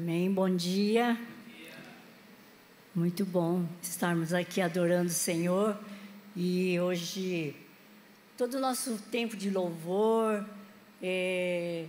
Amém. 0.00 0.30
Bom 0.30 0.48
dia. 0.48 1.18
Muito 2.94 3.26
bom 3.26 3.66
estarmos 3.82 4.32
aqui 4.32 4.60
adorando 4.60 5.08
o 5.08 5.12
Senhor. 5.12 5.76
E 6.36 6.78
hoje, 6.78 7.56
todo 8.36 8.58
o 8.58 8.60
nosso 8.60 8.96
tempo 9.10 9.36
de 9.36 9.50
louvor, 9.50 10.46
é, 11.02 11.86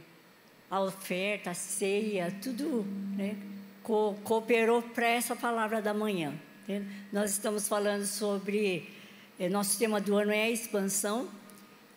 a 0.71 0.81
oferta, 0.81 1.51
a 1.51 1.53
ceia, 1.53 2.35
tudo 2.41 2.84
né, 3.16 3.38
co 3.84 4.16
cooperou 4.23 4.82
para 4.82 5.07
essa 5.07 5.36
palavra 5.36 5.80
da 5.80 5.94
manhã. 5.94 6.34
Né? 6.68 6.84
Nós 7.14 7.30
estamos 7.30 7.68
falando 7.68 8.07
sobre. 8.07 8.89
É, 9.38 9.48
nosso 9.48 9.78
tema 9.78 10.02
do 10.02 10.18
ano 10.18 10.32
é 10.32 10.46
a 10.46 10.50
expansão. 10.50 11.30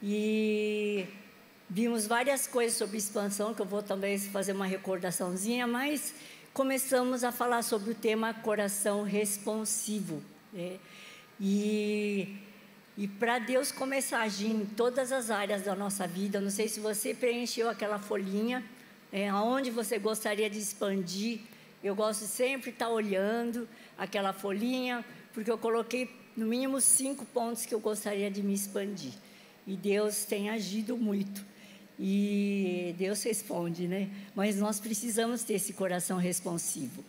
E 0.03 1.07
vimos 1.75 2.07
várias 2.07 2.47
coisas 2.47 2.77
sobre 2.77 2.99
expansão, 2.99 3.55
que 3.55 3.63
eu 3.63 3.67
vou 3.67 3.83
também 3.83 4.19
fazer 4.19 4.53
uma 4.53 4.67
recordaçãozinha, 4.67 5.67
mas 5.67 6.13
começamos 6.53 7.25
a 7.25 7.33
falar 7.33 7.63
sobre 7.63 7.93
o 7.93 7.95
tema 7.95 8.35
coração 8.35 9.05
responsivo. 9.05 10.23
Né? 10.53 10.77
E, 11.41 12.37
e 12.99 13.09
para 13.09 13.39
Deus 13.39 13.73
começar 13.73 14.19
a 14.19 14.25
agir 14.25 14.51
em 14.51 14.67
todas 14.67 15.13
as 15.13 15.31
áreas 15.31 15.63
da 15.63 15.75
nossa 15.75 16.07
vida, 16.07 16.43
não 16.43 16.51
sei 16.51 16.69
se 16.69 16.79
você 16.79 17.15
preencheu 17.15 17.71
aquela 17.71 17.99
folhinha, 17.99 18.63
é, 19.11 19.31
aonde 19.31 19.71
você 19.71 19.99
gostaria 19.99 20.51
de 20.51 20.59
expandir. 20.59 21.41
Eu 21.83 21.95
gosto 21.95 22.27
sempre 22.27 22.71
de 22.71 22.77
estar 22.77 22.91
olhando 22.91 23.67
aquela 23.97 24.35
folhinha, 24.35 25.03
porque 25.33 25.51
eu 25.51 25.57
coloquei 25.57 26.11
no 26.37 26.45
mínimo 26.45 26.83
cinco 26.83 27.25
pontos 27.25 27.65
que 27.65 27.75
eu 27.75 27.81
gostaria 27.81 28.31
de 28.31 28.43
me 28.43 28.53
expandir. 28.53 29.15
E 29.67 29.75
Deus 29.75 30.27
tem 30.27 30.51
agido 30.51 30.99
muito. 30.99 31.52
E 31.99 32.95
Deus 32.99 33.23
responde, 33.23 33.87
né? 33.87 34.09
Mas 34.35 34.57
nós 34.57 34.81
precisamos 34.81 35.43
ter 35.45 35.55
esse 35.55 35.73
coração 35.73 36.19
responsivo. 36.19 37.05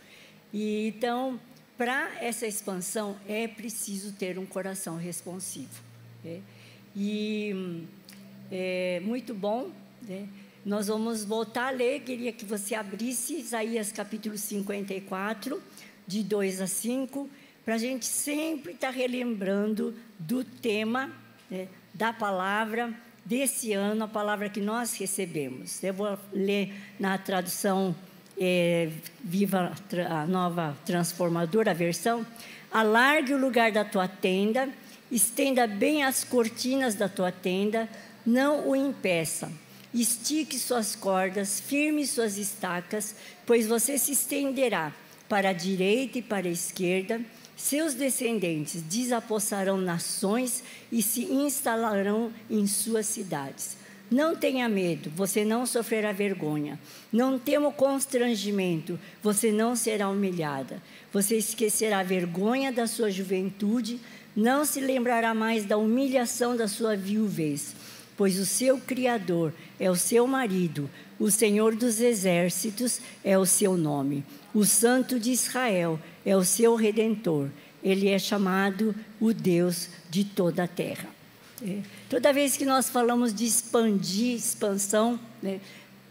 E 0.54 0.88
então, 0.88 1.40
para 1.78 2.12
essa 2.22 2.46
expansão, 2.46 3.18
é 3.28 3.48
preciso 3.48 4.14
ter 4.14 4.38
um 4.38 4.46
coração 4.46 4.98
responsivo. 4.98 5.82
Né? 6.24 6.42
E 6.96 7.86
é 8.52 9.02
muito 9.04 9.34
bom, 9.34 9.72
né? 10.02 10.28
Nós 10.66 10.88
vamos 10.88 11.26
voltar 11.26 11.68
a 11.68 11.72
ler, 11.72 12.02
queria 12.02 12.32
que 12.32 12.46
você 12.46 12.74
abrisse 12.74 13.36
Isaías 13.36 13.92
capítulo 13.92 14.38
54, 14.38 15.62
de 16.08 16.24
2 16.24 16.62
a 16.62 16.68
5, 16.68 17.30
para 17.66 17.76
a 17.76 17.78
gente 17.78 18.06
sempre 18.06 18.72
estar 18.72 18.88
tá 18.88 18.94
relembrando 18.94 19.94
do 20.18 20.42
tema 20.46 21.12
né, 21.52 21.68
da 21.94 22.14
palavra 22.14 22.94
desse 23.26 23.74
ano, 23.74 24.06
a 24.06 24.08
palavra 24.08 24.50
que 24.50 24.60
nós 24.60 24.98
recebemos. 24.98 25.84
Eu 25.84 25.94
vou 25.94 26.18
ler 26.32 26.74
na 27.00 27.18
tradução 27.18 27.96
é, 28.38 28.90
Viva 29.24 29.74
a 30.10 30.26
Nova 30.26 30.76
Transformadora, 30.86 31.72
a 31.72 31.74
versão. 31.74 32.26
Alargue 32.72 33.34
o 33.34 33.38
lugar 33.38 33.72
da 33.72 33.86
tua 33.86 34.08
tenda, 34.08 34.70
estenda 35.12 35.68
bem 35.68 36.04
as 36.04 36.24
cortinas 36.24 36.96
da 36.96 37.08
tua 37.08 37.32
tenda, 37.32 37.88
não 38.26 38.68
o 38.68 38.76
impeça. 38.76 39.52
Estique 39.94 40.58
suas 40.58 40.96
cordas, 40.96 41.60
firme 41.60 42.06
suas 42.08 42.38
estacas, 42.38 43.16
pois 43.46 43.68
você 43.68 43.98
se 43.98 44.12
estenderá 44.12 44.92
para 45.30 45.50
a 45.50 45.54
direita 45.54 46.18
e 46.18 46.22
para 46.22 46.48
a 46.48 46.52
esquerda 46.52 47.22
seus 47.56 47.94
descendentes 47.94 48.82
desapossarão 48.82 49.78
nações 49.78 50.64
e 50.92 51.02
se 51.02 51.24
instalarão 51.26 52.32
em 52.50 52.66
suas 52.68 53.06
cidades. 53.06 53.78
Não 54.12 54.36
tenha 54.36 54.70
medo, 54.70 55.10
você 55.16 55.44
não 55.44 55.66
sofrerá 55.66 56.12
vergonha. 56.12 56.80
Não 57.12 57.40
tema 57.40 57.70
o 57.70 57.74
constrangimento, 57.74 59.00
você 59.24 59.52
não 59.52 59.76
será 59.76 60.10
humilhada. 60.10 60.82
Você 61.12 61.38
esquecerá 61.38 62.00
a 62.00 62.04
vergonha 62.04 62.72
da 62.72 62.86
sua 62.86 63.10
juventude, 63.10 64.00
não 64.36 64.66
se 64.66 64.80
lembrará 64.80 65.34
mais 65.34 65.66
da 65.66 65.78
humilhação 65.78 66.56
da 66.56 66.68
sua 66.68 66.96
viuvez, 66.96 67.76
pois 68.24 68.40
o 68.40 68.46
seu 68.46 68.78
Criador 68.78 69.54
é 69.78 69.92
o 69.92 69.98
seu 69.98 70.26
marido, 70.26 70.90
o 71.20 71.30
Senhor 71.30 71.76
dos 71.76 72.00
exércitos 72.00 73.02
é 73.22 73.38
o 73.38 73.46
seu 73.46 73.76
nome. 73.76 74.24
O 74.54 74.64
Santo 74.64 75.20
de 75.20 75.30
Israel 75.30 76.00
é 76.26 76.34
o 76.34 76.46
seu 76.46 76.76
redentor. 76.76 77.50
Ele 77.84 78.08
é 78.08 78.18
chamado 78.18 78.96
o 79.20 79.34
Deus 79.34 79.90
de 80.10 80.24
toda 80.24 80.64
a 80.64 80.68
terra. 80.70 81.10
É. 81.62 81.80
Toda 82.10 82.32
vez 82.32 82.56
que 82.56 82.64
nós 82.64 82.90
falamos 82.90 83.34
de 83.34 83.44
expandir, 83.44 84.38
expansão, 84.38 85.20
né, 85.42 85.60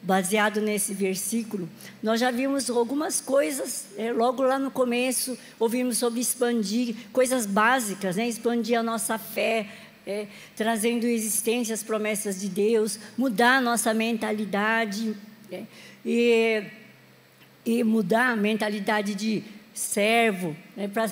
baseado 0.03 0.61
nesse 0.61 0.93
versículo, 0.93 1.67
nós 2.03 2.21
já 2.21 2.31
vimos 2.31 2.69
algumas 2.69 3.23
coisas, 3.23 3.87
é, 3.97 4.13
logo 4.13 4.43
lá 4.43 4.59
no 4.59 4.71
começo, 4.71 5.39
ouvimos 5.59 5.97
sobre 5.97 6.21
expandir, 6.21 6.95
coisas 7.11 7.47
básicas, 7.47 8.17
né, 8.17 8.29
expandir 8.29 8.79
a 8.79 8.83
nossa 8.83 9.17
fé, 9.17 9.67
é, 10.07 10.27
trazendo 10.57 11.07
existência 11.07 11.75
as 11.75 11.83
promessas 11.83 12.41
de 12.41 12.49
Deus, 12.49 12.99
mudar 13.17 13.57
a 13.57 13.61
nossa 13.61 13.93
mentalidade. 13.93 15.17
É, 15.51 15.65
e 16.05 16.65
e 17.65 17.83
mudar 17.85 18.33
a 18.33 18.37
mentalidade 18.37 19.15
de 19.15 19.43
servo, 19.73 20.57
né, 20.77 20.89
para 20.89 21.09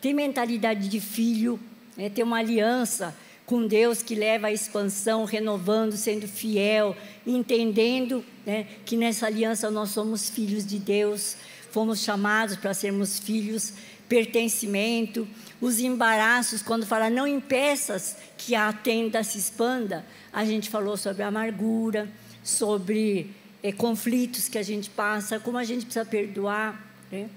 ter 0.00 0.12
mentalidade 0.12 0.88
de 0.88 1.00
filho, 1.00 1.58
né, 1.96 2.10
ter 2.10 2.22
uma 2.22 2.38
aliança 2.38 3.16
com 3.46 3.66
Deus 3.66 4.02
que 4.02 4.14
leva 4.14 4.48
à 4.48 4.52
expansão, 4.52 5.24
renovando, 5.24 5.92
sendo 5.92 6.26
fiel, 6.26 6.96
entendendo 7.26 8.24
né, 8.44 8.66
que 8.84 8.96
nessa 8.96 9.26
aliança 9.26 9.70
nós 9.70 9.90
somos 9.90 10.30
filhos 10.30 10.66
de 10.66 10.78
Deus, 10.78 11.36
fomos 11.70 12.00
chamados 12.00 12.56
para 12.56 12.72
sermos 12.72 13.18
filhos, 13.18 13.72
pertencimento, 14.14 15.26
os 15.60 15.80
embaraços, 15.80 16.62
quando 16.62 16.86
fala 16.86 17.10
não 17.10 17.26
impeças 17.26 18.16
que 18.38 18.54
a 18.54 18.72
tenda 18.72 19.24
se 19.24 19.38
expanda, 19.38 20.06
a 20.32 20.44
gente 20.44 20.70
falou 20.70 20.96
sobre 20.96 21.24
amargura, 21.24 22.08
sobre 22.40 23.32
é, 23.60 23.72
conflitos 23.72 24.48
que 24.48 24.56
a 24.56 24.62
gente 24.62 24.88
passa, 24.88 25.40
como 25.40 25.58
a 25.58 25.64
gente 25.64 25.84
precisa 25.84 26.04
perdoar. 26.04 26.80
Né? 27.10 27.28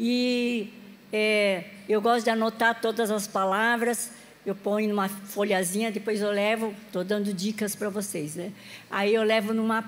E 0.00 0.72
é, 1.12 1.66
eu 1.88 2.02
gosto 2.02 2.24
de 2.24 2.30
anotar 2.30 2.80
todas 2.80 3.08
as 3.12 3.28
palavras, 3.28 4.10
eu 4.44 4.56
ponho 4.56 4.88
numa 4.88 5.08
folhazinha, 5.08 5.92
depois 5.92 6.20
eu 6.20 6.32
levo, 6.32 6.74
estou 6.86 7.04
dando 7.04 7.32
dicas 7.32 7.76
para 7.76 7.88
vocês. 7.88 8.34
Né? 8.34 8.52
Aí 8.90 9.14
eu 9.14 9.22
levo 9.22 9.54
numa, 9.54 9.84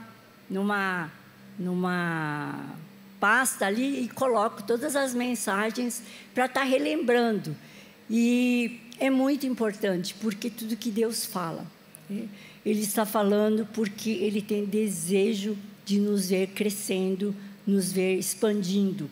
numa, 0.48 1.10
numa 1.58 2.76
pasta 3.20 3.66
ali 3.66 4.04
e 4.04 4.08
coloco 4.08 4.62
todas 4.62 4.96
as 4.96 5.14
mensagens 5.14 6.02
para 6.34 6.46
estar 6.46 6.60
tá 6.60 6.66
relembrando. 6.66 7.56
E 8.10 8.80
é 8.98 9.10
muito 9.10 9.46
importante, 9.46 10.14
porque 10.20 10.50
tudo 10.50 10.76
que 10.76 10.90
Deus 10.90 11.24
fala, 11.24 11.66
né? 12.08 12.28
Ele 12.64 12.80
está 12.80 13.06
falando 13.06 13.66
porque 13.72 14.10
Ele 14.10 14.42
tem 14.42 14.64
desejo 14.64 15.56
de 15.84 15.98
nos 15.98 16.28
ver 16.28 16.48
crescendo, 16.48 17.34
nos 17.66 17.92
ver 17.92 18.18
expandindo. 18.18 19.08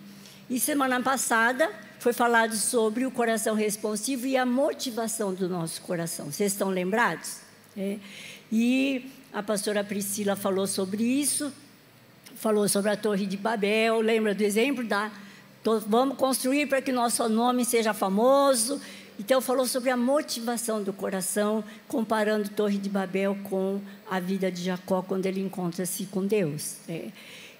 E 0.48 0.60
semana 0.60 1.02
passada 1.02 1.70
foi 1.98 2.12
falado 2.12 2.54
sobre 2.54 3.06
o 3.06 3.10
coração 3.10 3.54
responsivo 3.54 4.26
e 4.26 4.36
a 4.36 4.44
motivação 4.44 5.32
do 5.32 5.48
nosso 5.48 5.80
coração. 5.82 6.30
Vocês 6.30 6.52
estão 6.52 6.68
lembrados? 6.68 7.38
É. 7.76 7.98
E 8.52 9.10
a 9.32 9.42
pastora 9.42 9.82
Priscila 9.82 10.36
falou 10.36 10.66
sobre 10.66 11.02
isso, 11.02 11.52
falou 12.36 12.68
sobre 12.68 12.90
a 12.90 12.96
Torre 12.96 13.26
de 13.26 13.36
Babel. 13.36 14.00
Lembra 14.00 14.34
do 14.34 14.42
exemplo 14.42 14.84
da 14.84 15.10
vamos 15.88 16.16
construir 16.16 16.66
para 16.66 16.80
que 16.80 16.92
nosso 16.92 17.28
nome 17.28 17.64
seja 17.64 17.92
famoso 17.92 18.80
então, 19.18 19.40
falou 19.40 19.66
sobre 19.66 19.88
a 19.88 19.96
motivação 19.96 20.82
do 20.82 20.92
coração, 20.92 21.64
comparando 21.88 22.50
Torre 22.50 22.76
de 22.76 22.88
Babel 22.88 23.36
com 23.44 23.80
a 24.10 24.20
vida 24.20 24.50
de 24.52 24.62
Jacó 24.62 25.02
quando 25.02 25.24
ele 25.24 25.40
encontra-se 25.40 26.04
com 26.06 26.26
Deus. 26.26 26.76
Né? 26.86 27.12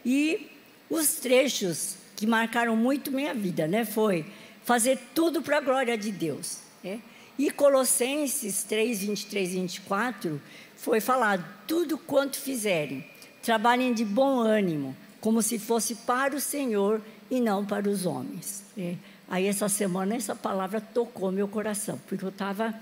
E 0.04 0.50
os 0.90 1.14
trechos 1.14 1.96
que 2.14 2.26
marcaram 2.26 2.76
muito 2.76 3.10
minha 3.10 3.32
vida, 3.32 3.66
né, 3.66 3.84
foi 3.84 4.26
fazer 4.64 4.98
tudo 5.14 5.40
para 5.40 5.58
a 5.58 5.60
glória 5.60 5.96
de 5.96 6.12
Deus. 6.12 6.58
Né? 6.84 7.00
E 7.38 7.50
Colossenses 7.50 8.62
3, 8.64 9.00
23 9.00 9.54
e 9.54 9.60
24 9.60 10.42
foi 10.76 11.00
falado: 11.00 11.44
tudo 11.66 11.96
quanto 11.96 12.38
fizerem, 12.38 13.04
trabalhem 13.46 13.94
de 13.94 14.04
bom 14.04 14.40
ânimo, 14.40 14.96
como 15.20 15.40
se 15.40 15.56
fosse 15.56 15.94
para 15.94 16.34
o 16.34 16.40
Senhor 16.40 17.00
e 17.30 17.40
não 17.40 17.64
para 17.64 17.88
os 17.88 18.04
homens. 18.04 18.64
Né? 18.76 18.96
Aí 19.28 19.46
essa 19.46 19.68
semana 19.68 20.16
essa 20.16 20.34
palavra 20.34 20.80
tocou 20.80 21.30
meu 21.30 21.46
coração, 21.46 21.96
porque 22.08 22.24
eu 22.24 22.30
estava, 22.30 22.74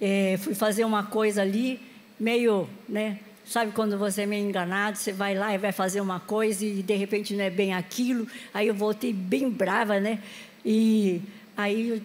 é, 0.00 0.38
fui 0.40 0.54
fazer 0.54 0.84
uma 0.84 1.02
coisa 1.02 1.42
ali, 1.42 1.80
meio, 2.20 2.68
né? 2.88 3.18
Sabe 3.44 3.72
quando 3.72 3.98
você 3.98 4.22
é 4.22 4.26
meio 4.26 4.48
enganado, 4.48 4.96
você 4.96 5.12
vai 5.12 5.34
lá 5.34 5.52
e 5.52 5.58
vai 5.58 5.72
fazer 5.72 6.00
uma 6.00 6.20
coisa 6.20 6.64
e 6.64 6.84
de 6.84 6.94
repente 6.94 7.34
não 7.34 7.42
é 7.42 7.50
bem 7.50 7.74
aquilo. 7.74 8.28
Aí 8.54 8.68
eu 8.68 8.74
voltei 8.74 9.12
bem 9.12 9.50
brava, 9.50 9.98
né? 9.98 10.22
E 10.64 11.20
aí 11.56 12.00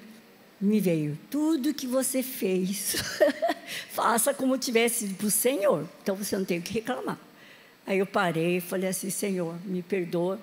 me 0.59 0.80
veio, 0.80 1.19
tudo 1.30 1.71
que 1.71 1.86
você 1.86 2.24
fez, 2.24 2.95
faça 3.92 4.33
como 4.33 4.57
tivesse 4.57 5.07
para 5.09 5.27
o 5.27 5.31
Senhor. 5.31 5.88
Então 6.01 6.15
você 6.15 6.36
não 6.36 6.45
tem 6.45 6.57
o 6.57 6.62
que 6.63 6.74
reclamar. 6.74 7.31
Aí 7.92 8.00
eu 8.00 8.06
parei 8.06 8.56
e 8.56 8.62
falei 8.62 8.88
assim, 8.88 9.10
Senhor, 9.10 9.54
me 9.66 9.82
perdoa 9.82 10.40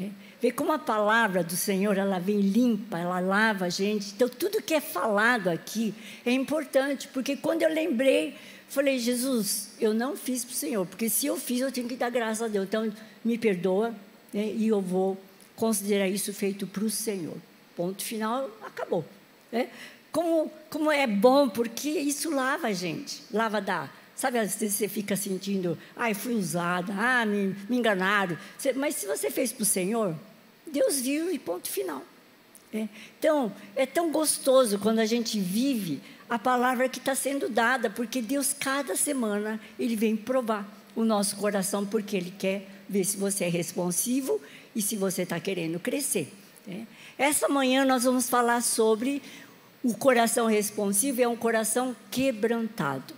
É. 0.00 0.08
Vê 0.40 0.50
como 0.50 0.72
a 0.72 0.78
palavra 0.78 1.44
do 1.44 1.54
Senhor, 1.54 1.96
ela 1.98 2.18
vem 2.18 2.40
limpa, 2.40 2.98
ela 2.98 3.20
lava 3.20 3.66
a 3.66 3.68
gente. 3.68 4.12
Então, 4.14 4.30
tudo 4.30 4.62
que 4.62 4.72
é 4.72 4.80
falado 4.80 5.48
aqui 5.48 5.94
é 6.24 6.32
importante, 6.32 7.06
porque 7.08 7.36
quando 7.36 7.62
eu 7.62 7.68
lembrei, 7.68 8.34
falei, 8.66 8.98
Jesus, 8.98 9.70
eu 9.78 9.92
não 9.92 10.16
fiz 10.16 10.42
para 10.42 10.52
o 10.52 10.56
Senhor, 10.56 10.86
porque 10.86 11.10
se 11.10 11.26
eu 11.26 11.36
fiz, 11.36 11.60
eu 11.60 11.70
tenho 11.70 11.86
que 11.86 11.96
dar 11.96 12.08
graças 12.08 12.42
a 12.42 12.48
Deus. 12.48 12.66
Então, 12.66 12.90
me 13.22 13.36
perdoa, 13.36 13.94
né, 14.32 14.52
e 14.54 14.68
eu 14.68 14.80
vou 14.80 15.18
considerar 15.54 16.08
isso 16.08 16.32
feito 16.32 16.66
para 16.66 16.84
o 16.84 16.90
Senhor. 16.90 17.36
Ponto 17.76 18.02
final, 18.02 18.50
acabou. 18.62 19.04
Né? 19.52 19.68
Como, 20.10 20.50
como 20.70 20.90
é 20.90 21.06
bom, 21.06 21.46
porque 21.46 21.90
isso 21.90 22.30
lava 22.30 22.68
a 22.68 22.72
gente, 22.72 23.22
lava 23.30 23.60
da 23.60 23.90
Sabe, 24.16 24.38
às 24.38 24.56
vezes 24.56 24.76
você 24.76 24.88
fica 24.88 25.14
sentindo, 25.14 25.76
ai, 25.94 26.14
fui 26.14 26.34
usada, 26.34 26.92
ah, 26.96 27.26
me, 27.26 27.54
me 27.68 27.76
enganaram. 27.76 28.36
Mas 28.74 28.94
se 28.94 29.06
você 29.06 29.30
fez 29.30 29.52
para 29.52 29.62
o 29.62 29.66
Senhor, 29.66 30.16
Deus 30.66 31.00
viu 31.00 31.30
e 31.30 31.38
ponto 31.38 31.68
final. 31.68 32.02
É. 32.72 32.88
Então, 33.18 33.52
é 33.76 33.84
tão 33.84 34.10
gostoso 34.10 34.78
quando 34.78 35.00
a 35.00 35.06
gente 35.06 35.38
vive 35.38 36.00
a 36.28 36.38
palavra 36.38 36.88
que 36.88 36.98
está 36.98 37.14
sendo 37.14 37.48
dada, 37.48 37.90
porque 37.90 38.22
Deus, 38.22 38.52
cada 38.52 38.96
semana, 38.96 39.60
Ele 39.78 39.94
vem 39.94 40.16
provar 40.16 40.66
o 40.96 41.04
nosso 41.04 41.36
coração, 41.36 41.84
porque 41.84 42.16
Ele 42.16 42.32
quer 42.36 42.66
ver 42.88 43.04
se 43.04 43.18
você 43.18 43.44
é 43.44 43.48
responsivo 43.48 44.40
e 44.74 44.80
se 44.80 44.96
você 44.96 45.22
está 45.22 45.38
querendo 45.38 45.78
crescer. 45.78 46.32
É. 46.66 46.82
Essa 47.18 47.48
manhã 47.48 47.84
nós 47.84 48.04
vamos 48.04 48.28
falar 48.28 48.62
sobre 48.62 49.22
o 49.82 49.94
coração 49.94 50.46
responsivo, 50.46 51.22
é 51.22 51.28
um 51.28 51.36
coração 51.36 51.94
quebrantado. 52.10 53.14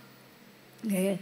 É. 0.87 1.17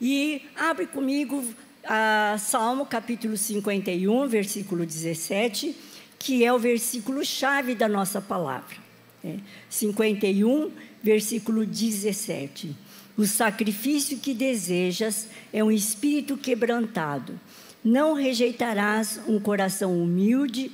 E 0.00 0.42
abre 0.56 0.86
comigo 0.86 1.42
a 1.84 2.36
Salmo 2.38 2.84
capítulo 2.84 3.36
51, 3.36 4.26
versículo 4.28 4.84
17, 4.84 5.74
que 6.18 6.44
é 6.44 6.52
o 6.52 6.58
versículo 6.58 7.24
chave 7.24 7.74
da 7.74 7.88
nossa 7.88 8.20
palavra. 8.20 8.76
É. 9.24 9.36
51, 9.70 10.70
versículo 11.02 11.64
17. 11.64 12.76
O 13.16 13.26
sacrifício 13.26 14.18
que 14.18 14.34
desejas 14.34 15.26
é 15.52 15.64
um 15.64 15.72
espírito 15.72 16.36
quebrantado. 16.36 17.38
Não 17.82 18.12
rejeitarás 18.12 19.20
um 19.26 19.40
coração 19.40 20.00
humilde 20.00 20.70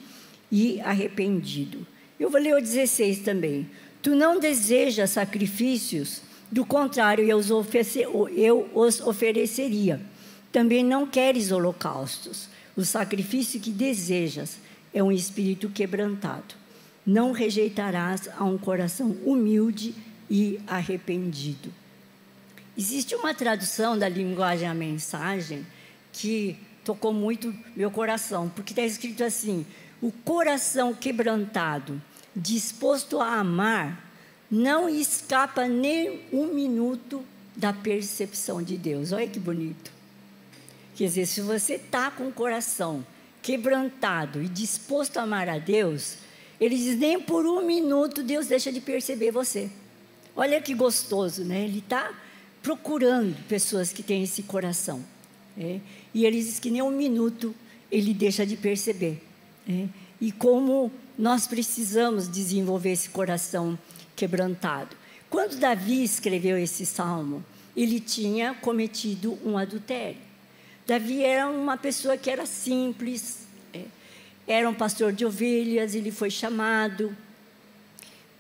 e 0.51 0.81
arrependido. 0.81 1.87
Eu 2.19 2.29
vou 2.31 2.41
ler 2.41 2.55
o 2.55 2.61
16 2.61 3.21
também. 3.21 3.69
Tu 4.03 4.15
não 4.15 4.39
desejas 4.39 5.11
sacrifícios 5.11 6.21
do 6.55 6.65
contrário, 6.65 7.25
eu 7.25 7.37
os, 7.37 7.49
eu 8.37 8.71
os 8.73 9.01
ofereceria. 9.01 10.01
Também 10.53 10.85
não 10.85 11.05
queres 11.05 11.51
holocaustos. 11.51 12.49
O 12.77 12.85
sacrifício 12.85 13.59
que 13.59 13.73
desejas 13.73 14.59
é 14.95 15.03
um 15.03 15.11
espírito 15.11 15.69
quebrantado. 15.69 16.55
Não 17.05 17.33
rejeitarás 17.33 18.29
a 18.39 18.45
um 18.45 18.57
coração 18.57 19.17
humilde 19.25 19.97
e 20.31 20.61
arrependido. 20.69 21.75
Existe 22.79 23.17
uma 23.17 23.35
tradução 23.35 23.99
da 23.99 24.09
linguagem 24.09 24.69
a 24.69 24.75
mensagem 24.75 25.67
que 26.13 26.57
tocou 26.85 27.13
muito 27.13 27.53
meu 27.75 27.91
coração, 27.91 28.49
porque 28.49 28.71
está 28.71 28.83
escrito 28.83 29.25
assim: 29.25 29.67
o 30.01 30.13
coração 30.13 30.95
quebrantado, 30.95 32.01
disposto 32.37 33.21
a 33.21 33.41
amar, 33.41 34.04
não 34.55 34.89
escapa 34.89 35.67
nem 35.67 36.21
um 36.33 36.47
minuto 36.55 37.25
da 37.57 37.73
percepção 37.73 38.63
de 38.63 38.77
Deus. 38.77 39.11
Olha 39.11 39.27
que 39.27 39.41
bonito. 39.41 39.91
Quer 40.95 41.07
dizer, 41.07 41.27
se 41.27 41.41
você 41.41 41.75
está 41.75 42.09
com 42.09 42.29
o 42.29 42.33
coração 42.33 43.05
quebrantado 43.43 44.41
e 44.41 44.49
disposto 44.49 45.17
a 45.17 45.23
amar 45.23 45.49
a 45.49 45.59
Deus, 45.59 46.19
ele 46.61 46.77
diz: 46.77 46.97
nem 46.97 47.21
por 47.21 47.45
um 47.45 47.67
minuto 47.67 48.23
Deus 48.23 48.47
deixa 48.47 48.71
de 48.71 48.81
perceber 48.81 49.33
você. 49.33 49.69
Olha 50.37 50.61
que 50.61 50.73
gostoso, 50.73 51.45
né? 51.45 51.65
Ele 51.65 51.81
está 51.81 52.13
procurando 52.63 53.37
pessoas 53.49 53.93
que 53.93 54.05
têm 54.05 54.23
esse 54.23 54.45
coração. 54.45 55.05
É? 55.59 55.81
E 56.15 56.25
ele 56.25 56.41
diz 56.41 56.61
que 56.61 56.71
nem 56.71 56.83
um 56.83 56.91
minuto 56.91 57.53
ele 57.91 58.15
deixa 58.15 58.47
de 58.47 58.57
perceber. 58.57 59.21
É? 59.69 59.89
E 60.21 60.31
como 60.31 60.93
nós 61.19 61.47
precisamos 61.47 62.29
desenvolver 62.29 62.93
esse 62.93 63.11
coração 63.11 63.77
quebrantado. 64.17 64.97
Quando 65.29 65.57
Davi 65.57 66.05
escreveu 66.05 66.57
esse 66.57 66.87
salmo, 66.87 67.45
ele 67.77 67.99
tinha 67.99 68.55
cometido 68.55 69.39
um 69.45 69.59
adultério. 69.59 70.21
Davi 70.87 71.25
era 71.25 71.49
uma 71.49 71.77
pessoa 71.77 72.17
que 72.17 72.31
era 72.31 72.47
simples, 72.47 73.47
é, 73.73 73.85
era 74.47 74.69
um 74.69 74.75
pastor 74.75 75.13
de 75.13 75.25
ovelhas, 75.25 75.95
ele 75.95 76.11
foi 76.11 76.31
chamado 76.31 77.17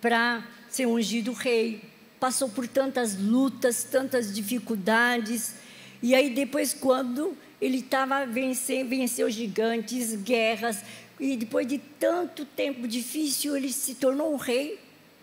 para 0.00 0.46
ser 0.68 0.86
ungido 0.86 1.32
rei. 1.32 1.82
Passou 2.20 2.48
por 2.48 2.68
tantas 2.68 3.18
lutas, 3.18 3.84
tantas 3.84 4.32
dificuldades. 4.32 5.54
E 6.02 6.14
aí, 6.14 6.30
depois, 6.30 6.74
quando 6.74 7.36
ele 7.60 7.78
estava 7.78 8.26
vencendo, 8.26 8.90
venceu 8.90 9.30
gigantes, 9.30 10.14
guerras, 10.16 10.82
e 11.18 11.36
depois 11.36 11.66
de 11.66 11.78
tanto 11.78 12.44
tempo 12.44 12.86
difícil, 12.86 13.56
ele 13.56 13.72
se 13.72 13.94
tornou 13.94 14.32
um 14.32 14.36
rei. 14.36 14.78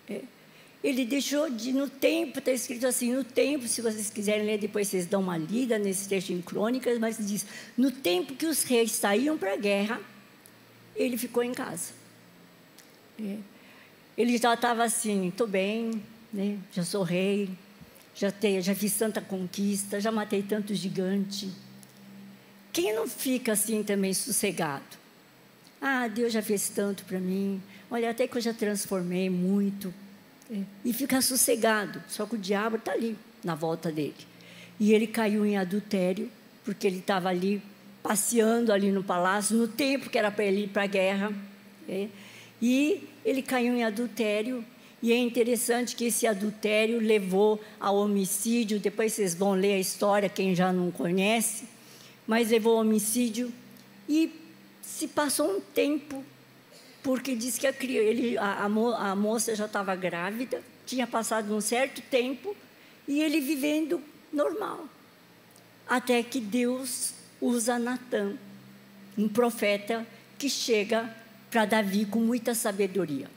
É, 0.09 0.21
ele 0.83 1.05
deixou 1.05 1.49
de, 1.49 1.71
no 1.71 1.87
tempo, 1.87 2.39
está 2.39 2.51
escrito 2.51 2.87
assim, 2.87 3.13
no 3.13 3.23
tempo, 3.23 3.67
se 3.67 3.81
vocês 3.81 4.09
quiserem 4.09 4.45
ler, 4.45 4.57
depois 4.57 4.87
vocês 4.87 5.05
dão 5.05 5.21
uma 5.21 5.37
lida 5.37 5.77
nesse 5.77 6.09
texto 6.09 6.31
em 6.31 6.41
Crônicas, 6.41 6.97
mas 6.97 7.17
diz: 7.19 7.45
no 7.77 7.91
tempo 7.91 8.33
que 8.33 8.47
os 8.47 8.63
reis 8.63 8.91
saíam 8.91 9.37
para 9.37 9.53
a 9.53 9.57
guerra, 9.57 10.01
ele 10.95 11.17
ficou 11.17 11.43
em 11.43 11.53
casa. 11.53 11.93
É. 13.19 13.37
Ele 14.17 14.37
já 14.37 14.55
estava 14.55 14.83
assim: 14.83 15.27
estou 15.27 15.45
bem, 15.45 16.01
né? 16.33 16.57
já 16.73 16.83
sou 16.83 17.03
rei, 17.03 17.47
já, 18.15 18.31
tenho, 18.31 18.59
já 18.61 18.73
fiz 18.73 18.95
tanta 18.95 19.21
conquista, 19.21 20.01
já 20.01 20.11
matei 20.11 20.41
tanto 20.41 20.73
gigante. 20.73 21.51
Quem 22.73 22.91
não 22.93 23.07
fica 23.07 23.51
assim 23.51 23.83
também 23.83 24.13
sossegado? 24.13 24.99
Ah, 25.79 26.07
Deus 26.07 26.33
já 26.33 26.41
fez 26.41 26.69
tanto 26.69 27.03
para 27.05 27.19
mim. 27.19 27.61
Olha, 27.89 28.09
até 28.09 28.27
que 28.27 28.37
eu 28.37 28.41
já 28.41 28.53
transformei 28.53 29.29
muito. 29.29 29.93
E 30.83 30.91
fica 30.91 31.21
sossegado. 31.21 32.03
Só 32.07 32.25
que 32.25 32.35
o 32.35 32.37
diabo 32.37 32.75
está 32.75 32.91
ali, 32.91 33.17
na 33.43 33.55
volta 33.55 33.91
dele. 33.91 34.15
E 34.79 34.93
ele 34.93 35.07
caiu 35.07 35.45
em 35.45 35.57
adultério, 35.57 36.29
porque 36.65 36.87
ele 36.87 36.99
estava 36.99 37.29
ali 37.29 37.61
passeando 38.03 38.73
ali 38.73 38.91
no 38.91 39.03
palácio, 39.03 39.55
no 39.55 39.67
tempo 39.67 40.09
que 40.09 40.17
era 40.17 40.31
para 40.31 40.43
ele 40.43 40.63
ir 40.63 40.67
para 40.69 40.83
a 40.83 40.87
guerra. 40.87 41.31
É. 41.87 42.07
E 42.61 43.07
ele 43.23 43.41
caiu 43.41 43.73
em 43.73 43.83
adultério. 43.83 44.65
E 45.01 45.11
é 45.11 45.17
interessante 45.17 45.95
que 45.95 46.05
esse 46.05 46.27
adultério 46.27 46.99
levou 46.99 47.59
ao 47.79 47.95
homicídio. 47.95 48.79
Depois 48.79 49.13
vocês 49.13 49.33
vão 49.33 49.53
ler 49.53 49.75
a 49.75 49.79
história, 49.79 50.29
quem 50.29 50.53
já 50.53 50.71
não 50.73 50.91
conhece. 50.91 51.63
Mas 52.27 52.51
levou 52.51 52.73
ao 52.73 52.81
homicídio. 52.81 53.51
E 54.07 54.31
se 54.81 55.07
passou 55.07 55.57
um 55.57 55.61
tempo 55.61 56.23
porque 57.03 57.35
disse 57.35 57.59
que 57.59 57.67
a, 57.67 57.73
ele, 57.81 58.37
a, 58.37 58.65
a 58.65 59.15
moça 59.15 59.55
já 59.55 59.65
estava 59.65 59.95
grávida, 59.95 60.61
tinha 60.85 61.07
passado 61.07 61.55
um 61.55 61.61
certo 61.61 62.01
tempo, 62.01 62.55
e 63.07 63.21
ele 63.21 63.39
vivendo 63.39 64.01
normal. 64.31 64.85
Até 65.87 66.21
que 66.23 66.39
Deus 66.39 67.13
usa 67.39 67.79
Natan, 67.79 68.37
um 69.17 69.27
profeta 69.27 70.05
que 70.37 70.49
chega 70.49 71.13
para 71.49 71.65
Davi 71.65 72.05
com 72.05 72.19
muita 72.19 72.55
sabedoria. 72.55 73.29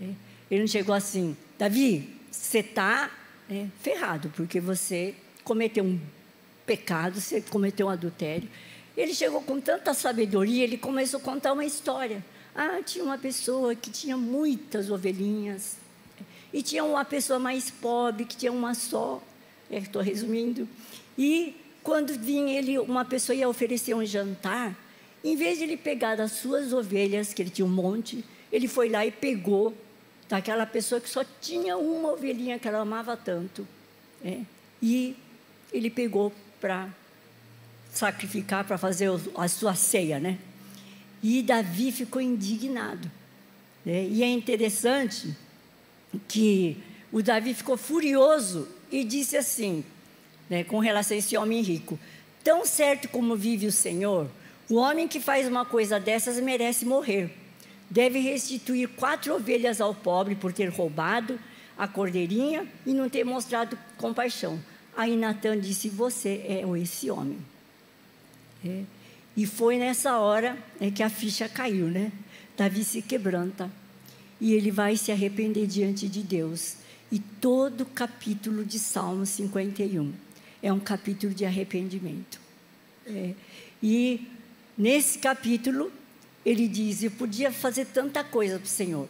É. 0.00 0.10
Ele 0.50 0.60
não 0.60 0.66
chegou 0.66 0.94
assim, 0.94 1.36
Davi, 1.58 2.16
você 2.30 2.58
está 2.58 3.10
é, 3.48 3.66
ferrado, 3.80 4.32
porque 4.34 4.60
você 4.60 5.14
cometeu 5.44 5.84
um 5.84 6.00
pecado, 6.66 7.20
você 7.20 7.40
cometeu 7.40 7.86
um 7.86 7.90
adultério. 7.90 8.48
Ele 8.96 9.14
chegou 9.14 9.40
com 9.42 9.60
tanta 9.60 9.94
sabedoria, 9.94 10.64
ele 10.64 10.76
começou 10.76 11.20
a 11.20 11.22
contar 11.22 11.52
uma 11.52 11.64
história. 11.64 12.24
Ah, 12.54 12.80
tinha 12.84 13.04
uma 13.04 13.18
pessoa 13.18 13.74
que 13.74 13.90
tinha 13.90 14.16
muitas 14.16 14.90
ovelhinhas. 14.90 15.76
E 16.52 16.62
tinha 16.62 16.84
uma 16.84 17.04
pessoa 17.04 17.38
mais 17.38 17.70
pobre, 17.70 18.24
que 18.24 18.36
tinha 18.36 18.52
uma 18.52 18.74
só. 18.74 19.22
Estou 19.70 20.02
resumindo. 20.02 20.68
E 21.16 21.54
quando 21.82 22.12
vinha 22.18 22.58
ele, 22.58 22.78
uma 22.78 23.04
pessoa 23.04 23.36
ia 23.36 23.48
oferecer 23.48 23.94
um 23.94 24.04
jantar, 24.04 24.76
em 25.22 25.36
vez 25.36 25.58
de 25.58 25.64
ele 25.64 25.76
pegar 25.76 26.16
das 26.16 26.32
suas 26.32 26.72
ovelhas, 26.72 27.32
que 27.32 27.42
ele 27.42 27.50
tinha 27.50 27.66
um 27.66 27.70
monte, 27.70 28.24
ele 28.50 28.66
foi 28.66 28.88
lá 28.88 29.06
e 29.06 29.10
pegou 29.10 29.74
daquela 30.28 30.66
pessoa 30.66 31.00
que 31.00 31.08
só 31.08 31.24
tinha 31.40 31.76
uma 31.76 32.12
ovelhinha 32.12 32.58
que 32.58 32.66
ela 32.66 32.80
amava 32.80 33.16
tanto. 33.16 33.66
É, 34.24 34.40
e 34.82 35.16
ele 35.72 35.90
pegou 35.90 36.32
para 36.60 36.88
sacrificar, 37.92 38.64
para 38.64 38.78
fazer 38.78 39.10
a 39.36 39.48
sua 39.48 39.74
ceia, 39.74 40.18
né? 40.18 40.38
E 41.22 41.42
Davi 41.42 41.92
ficou 41.92 42.20
indignado. 42.20 43.10
Né? 43.84 44.06
E 44.06 44.22
é 44.22 44.28
interessante 44.28 45.34
que 46.26 46.76
o 47.12 47.22
Davi 47.22 47.54
ficou 47.54 47.76
furioso 47.76 48.68
e 48.90 49.04
disse 49.04 49.36
assim, 49.36 49.84
né, 50.48 50.64
com 50.64 50.78
relação 50.78 51.14
a 51.14 51.18
esse 51.18 51.36
homem 51.36 51.62
rico: 51.62 51.98
Tão 52.42 52.64
certo 52.64 53.08
como 53.08 53.36
vive 53.36 53.66
o 53.66 53.72
Senhor, 53.72 54.28
O 54.70 54.76
homem 54.76 55.08
que 55.08 55.18
faz 55.18 55.48
uma 55.48 55.64
coisa 55.64 55.98
dessas 55.98 56.38
merece 56.40 56.86
morrer. 56.86 57.28
Deve 57.90 58.20
restituir 58.20 58.88
quatro 58.88 59.34
ovelhas 59.34 59.80
ao 59.80 59.92
pobre 59.92 60.36
por 60.36 60.52
ter 60.52 60.68
roubado 60.68 61.40
a 61.76 61.88
cordeirinha 61.88 62.64
e 62.86 62.94
não 62.94 63.08
ter 63.08 63.24
mostrado 63.24 63.76
compaixão. 63.96 64.60
Aí 64.96 65.16
Natan 65.16 65.58
disse: 65.58 65.88
Você 65.88 66.44
é 66.46 66.62
esse 66.80 67.10
homem. 67.10 67.38
É. 68.64 68.84
E 69.36 69.46
foi 69.46 69.78
nessa 69.78 70.18
hora 70.18 70.58
é, 70.80 70.90
que 70.90 71.02
a 71.02 71.08
ficha 71.08 71.48
caiu, 71.48 71.86
né? 71.86 72.12
Davi 72.56 72.84
se 72.84 73.00
quebranta 73.00 73.70
e 74.40 74.52
ele 74.54 74.70
vai 74.70 74.96
se 74.96 75.12
arrepender 75.12 75.66
diante 75.66 76.08
de 76.08 76.22
Deus. 76.22 76.76
E 77.12 77.18
todo 77.18 77.82
o 77.82 77.86
capítulo 77.86 78.64
de 78.64 78.78
Salmo 78.78 79.26
51 79.26 80.12
é 80.62 80.72
um 80.72 80.78
capítulo 80.78 81.34
de 81.34 81.44
arrependimento. 81.44 82.40
É. 83.06 83.34
E 83.82 84.28
nesse 84.76 85.18
capítulo, 85.18 85.92
ele 86.44 86.68
diz: 86.68 87.02
Eu 87.02 87.10
podia 87.10 87.50
fazer 87.50 87.86
tanta 87.86 88.22
coisa 88.22 88.58
para 88.58 88.66
o 88.66 88.68
Senhor. 88.68 89.08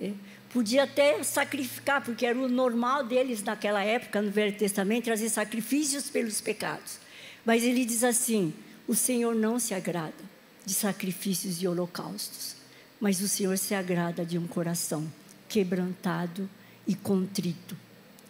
É. 0.00 0.12
Podia 0.52 0.84
até 0.84 1.22
sacrificar, 1.22 2.02
porque 2.02 2.24
era 2.24 2.38
o 2.38 2.48
normal 2.48 3.04
deles 3.04 3.42
naquela 3.42 3.84
época, 3.84 4.22
no 4.22 4.30
Velho 4.30 4.56
Testamento, 4.56 5.04
trazer 5.04 5.28
sacrifícios 5.28 6.08
pelos 6.08 6.40
pecados. 6.40 6.98
Mas 7.44 7.62
ele 7.62 7.84
diz 7.84 8.02
assim: 8.02 8.54
o 8.88 8.94
Senhor 8.94 9.34
não 9.34 9.60
se 9.60 9.74
agrada 9.74 10.24
de 10.64 10.72
sacrifícios 10.74 11.62
e 11.62 11.68
holocaustos, 11.68 12.56
mas 12.98 13.20
o 13.20 13.28
Senhor 13.28 13.56
se 13.58 13.74
agrada 13.74 14.24
de 14.24 14.38
um 14.38 14.46
coração 14.46 15.06
quebrantado 15.48 16.48
e 16.86 16.94
contrito. 16.94 17.76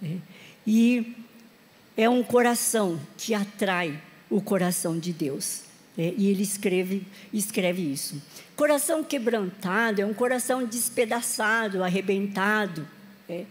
Né? 0.03 0.21
E 0.67 1.17
é 1.97 2.09
um 2.09 2.23
coração 2.23 3.01
que 3.17 3.33
atrai 3.35 4.01
o 4.29 4.41
coração 4.41 4.99
de 4.99 5.13
Deus. 5.13 5.63
É, 5.97 6.15
e 6.17 6.29
ele 6.29 6.43
escreve, 6.43 7.05
escreve 7.33 7.83
isso. 7.83 8.23
Coração 8.55 9.03
quebrantado 9.03 10.01
é 10.01 10.07
um 10.07 10.15
coração 10.15 10.65
despedaçado, 10.65 11.83
arrebentado. 11.83 12.87
É, 13.29 13.45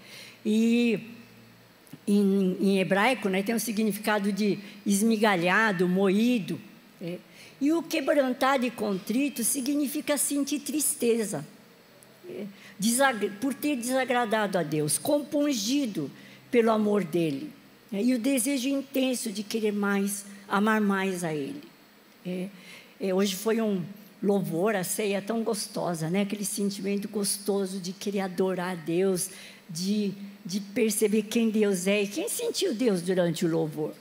e 0.46 1.12
em, 2.08 2.58
em, 2.62 2.80
hebraico 2.80 3.28
né, 3.28 3.44
tem 3.44 3.54
o 3.54 3.60
significado 3.60 4.32
de 4.32 4.60
esmigalhado, 4.86 5.90
moído. 5.90 6.58
É, 7.02 7.18
e 7.62 7.72
o 7.72 7.84
quebrantado 7.84 8.66
e 8.66 8.72
contrito 8.72 9.44
significa 9.44 10.18
sentir 10.18 10.60
tristeza 10.60 11.46
é, 12.28 12.46
por 13.40 13.54
ter 13.54 13.76
desagradado 13.76 14.58
a 14.58 14.64
Deus, 14.64 14.98
compungido 14.98 16.10
pelo 16.50 16.72
amor 16.72 17.04
dele. 17.04 17.52
É, 17.92 18.02
e 18.02 18.14
o 18.14 18.20
desejo 18.20 18.68
intenso 18.68 19.32
de 19.32 19.44
querer 19.44 19.72
mais, 19.72 20.26
amar 20.48 20.82
mais 20.82 21.24
a 21.24 21.34
Ele. 21.34 21.62
É, 22.26 22.48
é, 23.00 23.14
hoje 23.14 23.36
foi 23.36 23.62
um 23.62 23.84
louvor, 24.22 24.76
a 24.76 24.84
ceia 24.84 25.22
tão 25.22 25.44
gostosa, 25.44 26.10
né? 26.10 26.22
aquele 26.22 26.46
sentimento 26.46 27.08
gostoso 27.08 27.80
de 27.80 27.94
querer 27.94 28.22
adorar 28.22 28.72
a 28.72 28.76
Deus, 28.76 29.30
de, 29.70 30.14
de 30.46 30.60
perceber 30.60 31.24
quem 31.24 31.50
Deus 31.50 31.88
é. 31.88 32.04
E 32.04 32.08
quem 32.08 32.28
sentiu 32.28 32.74
Deus 32.74 33.02
durante 33.02 33.46
o 33.46 33.50
louvor? 33.50 33.94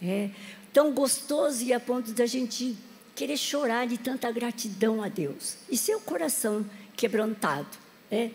É 0.00 0.30
tão 0.72 0.92
gostoso 0.92 1.62
e 1.64 1.72
a 1.72 1.80
ponto 1.80 2.12
da 2.12 2.26
gente 2.26 2.76
querer 3.14 3.36
chorar 3.36 3.86
de 3.86 3.98
tanta 3.98 4.30
gratidão 4.30 5.02
a 5.02 5.08
Deus. 5.08 5.56
E 5.70 5.76
seu 5.76 6.00
coração 6.00 6.64
quebrantado. 6.96 7.68
É? 8.10 8.30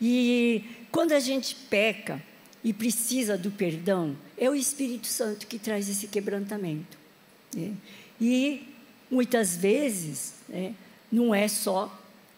E 0.00 0.64
quando 0.90 1.12
a 1.12 1.20
gente 1.20 1.54
peca 1.54 2.22
e 2.62 2.72
precisa 2.72 3.36
do 3.36 3.50
perdão, 3.50 4.16
é 4.36 4.48
o 4.48 4.54
Espírito 4.54 5.06
Santo 5.06 5.46
que 5.46 5.58
traz 5.58 5.88
esse 5.88 6.08
quebrantamento. 6.08 6.98
É? 7.56 7.70
E 8.20 8.68
muitas 9.10 9.56
vezes 9.56 10.34
é, 10.50 10.72
não 11.10 11.34
é 11.34 11.48
só 11.48 11.92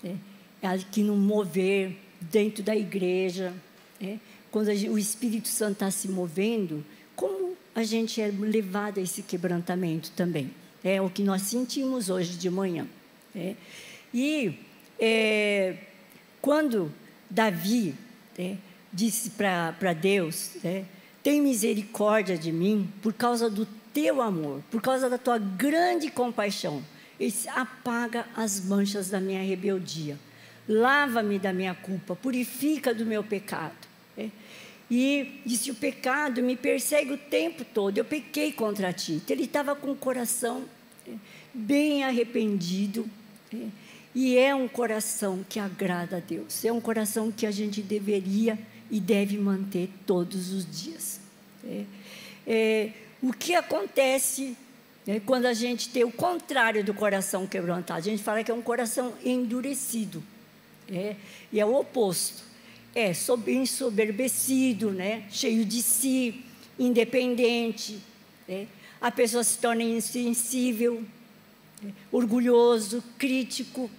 é, 0.05 0.15
é 0.63 0.69
aqui 0.69 1.03
no 1.03 1.17
mover 1.17 1.97
dentro 2.21 2.63
da 2.63 2.77
igreja, 2.77 3.53
é, 4.01 4.19
quando 4.51 4.69
o 4.69 4.99
Espírito 4.99 5.49
Santo 5.49 5.73
está 5.73 5.91
se 5.91 6.09
movendo, 6.09 6.85
como 7.15 7.57
a 7.75 7.83
gente 7.83 8.21
é 8.21 8.29
levado 8.29 8.99
a 8.99 9.03
esse 9.03 9.23
quebrantamento 9.23 10.11
também. 10.13 10.51
É 10.83 11.01
o 11.01 11.11
que 11.11 11.23
nós 11.23 11.43
sentimos 11.43 12.09
hoje 12.09 12.37
de 12.37 12.51
manhã. 12.51 12.87
É. 13.35 13.55
E 14.13 14.59
é, 14.99 15.77
quando 16.41 16.93
Davi 17.29 17.95
é, 18.39 18.57
disse 18.93 19.31
para 19.31 19.93
Deus: 19.93 20.57
é, 20.65 20.85
Tem 21.23 21.41
misericórdia 21.41 22.37
de 22.37 22.51
mim 22.51 22.91
por 23.03 23.13
causa 23.13 23.49
do 23.49 23.67
teu 23.93 24.21
amor, 24.21 24.63
por 24.71 24.81
causa 24.81 25.09
da 25.09 25.19
tua 25.19 25.39
grande 25.39 26.11
compaixão. 26.11 26.83
Ele 27.19 27.35
apaga 27.55 28.27
as 28.35 28.65
manchas 28.65 29.11
da 29.11 29.21
minha 29.21 29.43
rebeldia, 29.43 30.19
lava-me 30.67 31.39
da 31.39 31.53
minha 31.53 31.75
culpa, 31.75 32.17
purifica 32.17 32.95
do 32.95 33.05
meu 33.05 33.23
pecado. 33.23 33.77
E 34.91 35.41
disse: 35.47 35.71
O 35.71 35.75
pecado 35.75 36.43
me 36.43 36.57
persegue 36.57 37.13
o 37.13 37.19
tempo 37.19 37.65
todo, 37.65 37.97
eu 37.97 38.05
pequei 38.05 38.53
contra 38.53 38.93
ti. 38.93 39.13
Então, 39.13 39.37
ele 39.37 39.45
estava 39.45 39.77
com 39.77 39.93
o 39.93 39.97
coração 39.97 40.65
é, 41.07 41.13
bem 41.55 42.03
arrependido. 42.03 43.09
É, 43.55 43.67
e 44.15 44.37
é 44.37 44.55
um 44.55 44.67
coração 44.67 45.45
que 45.49 45.61
agrada 45.61 46.17
a 46.17 46.21
Deus, 46.21 46.65
é 46.65 46.73
um 46.73 46.81
coração 46.81 47.31
que 47.31 47.47
a 47.47 47.51
gente 47.51 47.81
deveria 47.81 48.59
e 48.91 48.99
deve 48.99 49.39
manter 49.39 49.89
todos 50.05 50.53
os 50.53 50.67
dias. 50.67 51.21
É, 51.65 51.85
é, 52.47 52.93
o 53.23 53.33
que 53.33 53.55
acontece 53.55 54.57
né, 55.07 55.21
quando 55.25 55.47
a 55.47 55.55
gente 55.55 55.89
tem 55.91 56.03
o 56.03 56.11
contrário 56.11 56.83
do 56.83 56.93
coração 56.93 57.47
quebrantado? 57.47 58.01
A 58.01 58.03
gente 58.03 58.23
fala 58.23 58.43
que 58.43 58.51
é 58.51 58.55
um 58.55 58.63
coração 58.63 59.15
endurecido, 59.25 60.23
é, 60.89 61.15
e 61.53 61.61
é 61.61 61.65
o 61.65 61.79
oposto. 61.79 62.50
É 62.95 63.13
ensoberbecido, 63.47 64.91
né, 64.91 65.25
cheio 65.31 65.65
de 65.65 65.83
si, 65.83 66.45
independente. 66.79 67.99
É, 68.49 68.67
a 69.01 69.11
pessoa 69.11 69.45
se 69.45 69.59
torna 69.59 69.83
insensível, 69.83 71.05
é, 71.85 71.89
orgulhoso, 72.11 73.03
crítico, 73.17 73.91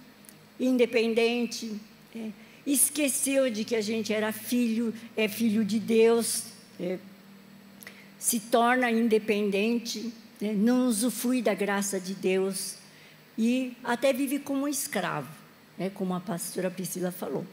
independente. 0.60 1.72
É, 2.14 2.28
esqueceu 2.66 3.50
de 3.50 3.64
que 3.64 3.74
a 3.74 3.80
gente 3.80 4.12
era 4.12 4.30
filho, 4.30 4.92
é 5.16 5.26
filho 5.26 5.64
de 5.64 5.80
Deus. 5.80 6.44
É, 6.78 6.98
se 8.18 8.38
torna 8.38 8.88
independente, 8.90 10.12
né, 10.40 10.52
não 10.52 10.86
usufrui 10.86 11.42
da 11.42 11.54
graça 11.54 11.98
de 11.98 12.14
Deus 12.14 12.76
e 13.36 13.76
até 13.82 14.12
vive 14.12 14.38
como 14.38 14.68
escravo, 14.68 15.28
né, 15.76 15.90
como 15.92 16.14
a 16.14 16.20
pastora 16.20 16.70
Priscila 16.70 17.10
falou. 17.10 17.44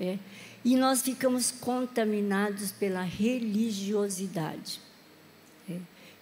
É. 0.00 0.18
E 0.64 0.76
nós 0.76 1.02
ficamos 1.02 1.50
contaminados 1.50 2.72
pela 2.72 3.02
religiosidade. 3.02 4.80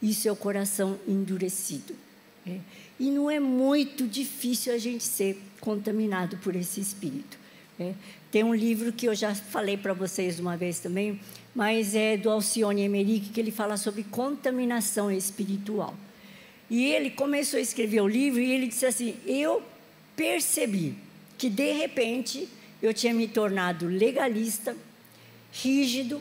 Isso 0.05 0.29
é 0.29 0.33
o 0.33 0.37
coração 0.37 0.99
endurecido. 1.09 1.95
É. 2.47 2.59
E 3.00 3.11
não 3.11 3.31
é 3.31 3.41
muito 3.41 4.07
difícil 4.07 4.75
a 4.75 4.76
gente 4.76 5.03
ser 5.03 5.41
contaminado 5.61 6.37
por 6.37 6.55
esse 6.55 6.79
espírito. 6.79 7.38
É. 7.81 7.95
Tem 8.31 8.45
um 8.45 8.55
livro 8.55 8.93
que 8.93 9.09
eu 9.09 9.14
já 9.14 9.35
falei 9.35 9.79
para 9.79 9.95
vocês 9.95 10.38
uma 10.38 10.59
vez 10.59 10.79
também, 10.79 11.19
mas 11.55 11.95
é 11.95 12.19
do 12.19 12.29
Alcione 12.29 12.83
Emerick, 12.83 13.31
que 13.31 13.41
ele 13.41 13.50
fala 13.50 13.79
sobre 13.79 14.05
contaminação 14.05 15.11
espiritual. 15.11 15.95
E 16.69 16.85
ele 16.85 17.09
começou 17.09 17.59
a 17.59 17.62
escrever 17.62 18.03
o 18.03 18.09
livro 18.09 18.41
e 18.41 18.53
ele 18.53 18.67
disse 18.67 18.85
assim: 18.85 19.17
Eu 19.26 19.62
percebi 20.14 20.95
que, 21.38 21.49
de 21.49 21.73
repente, 21.73 22.47
eu 22.87 22.93
tinha 22.93 23.14
me 23.14 23.26
tornado 23.26 23.87
legalista, 23.87 24.76
rígido, 25.53 26.21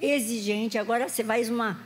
exigente. 0.00 0.78
Agora 0.78 1.08
você 1.08 1.24
faz 1.24 1.50
uma, 1.50 1.80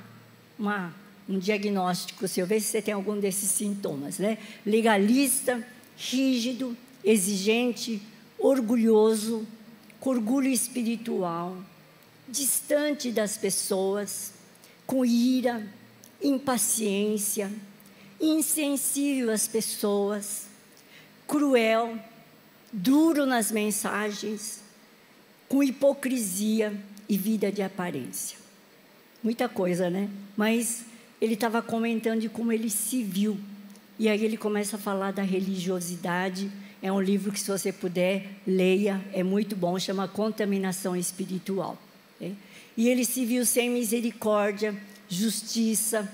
uma, 0.58 0.94
um 1.28 1.38
diagnóstico 1.38 2.28
seu, 2.28 2.46
vê 2.46 2.60
se 2.60 2.66
você 2.66 2.82
tem 2.82 2.92
algum 2.92 3.18
desses 3.18 3.50
sintomas. 3.50 4.18
Né? 4.18 4.36
Legalista, 4.66 5.66
rígido, 5.96 6.76
exigente, 7.02 8.02
orgulhoso, 8.38 9.46
com 9.98 10.10
orgulho 10.10 10.48
espiritual 10.48 11.56
distante 12.28 13.10
das 13.10 13.38
pessoas, 13.38 14.34
com 14.86 15.04
ira, 15.04 15.66
impaciência, 16.22 17.50
insensível 18.20 19.30
às 19.30 19.48
pessoas, 19.48 20.46
cruel, 21.26 21.98
duro 22.72 23.26
nas 23.26 23.50
mensagens, 23.50 24.60
com 25.48 25.62
hipocrisia 25.62 26.72
e 27.08 27.16
vida 27.16 27.50
de 27.50 27.62
aparência. 27.62 28.38
Muita 29.22 29.48
coisa, 29.48 29.90
né? 29.90 30.08
Mas 30.36 30.84
ele 31.20 31.34
estava 31.34 31.60
comentando 31.60 32.20
de 32.20 32.28
como 32.28 32.52
ele 32.52 32.70
se 32.70 33.02
viu. 33.02 33.38
E 33.98 34.08
aí 34.08 34.24
ele 34.24 34.36
começa 34.36 34.76
a 34.76 34.78
falar 34.78 35.12
da 35.12 35.22
religiosidade. 35.22 36.50
É 36.80 36.92
um 36.92 37.00
livro 37.00 37.32
que, 37.32 37.40
se 37.40 37.50
você 37.50 37.72
puder, 37.72 38.28
leia, 38.46 39.04
é 39.12 39.22
muito 39.24 39.56
bom, 39.56 39.78
chama 39.78 40.06
Contaminação 40.06 40.94
Espiritual. 40.94 41.76
É? 42.20 42.30
E 42.76 42.88
ele 42.88 43.04
se 43.04 43.24
viu 43.24 43.44
sem 43.44 43.68
misericórdia, 43.68 44.74
justiça, 45.08 46.08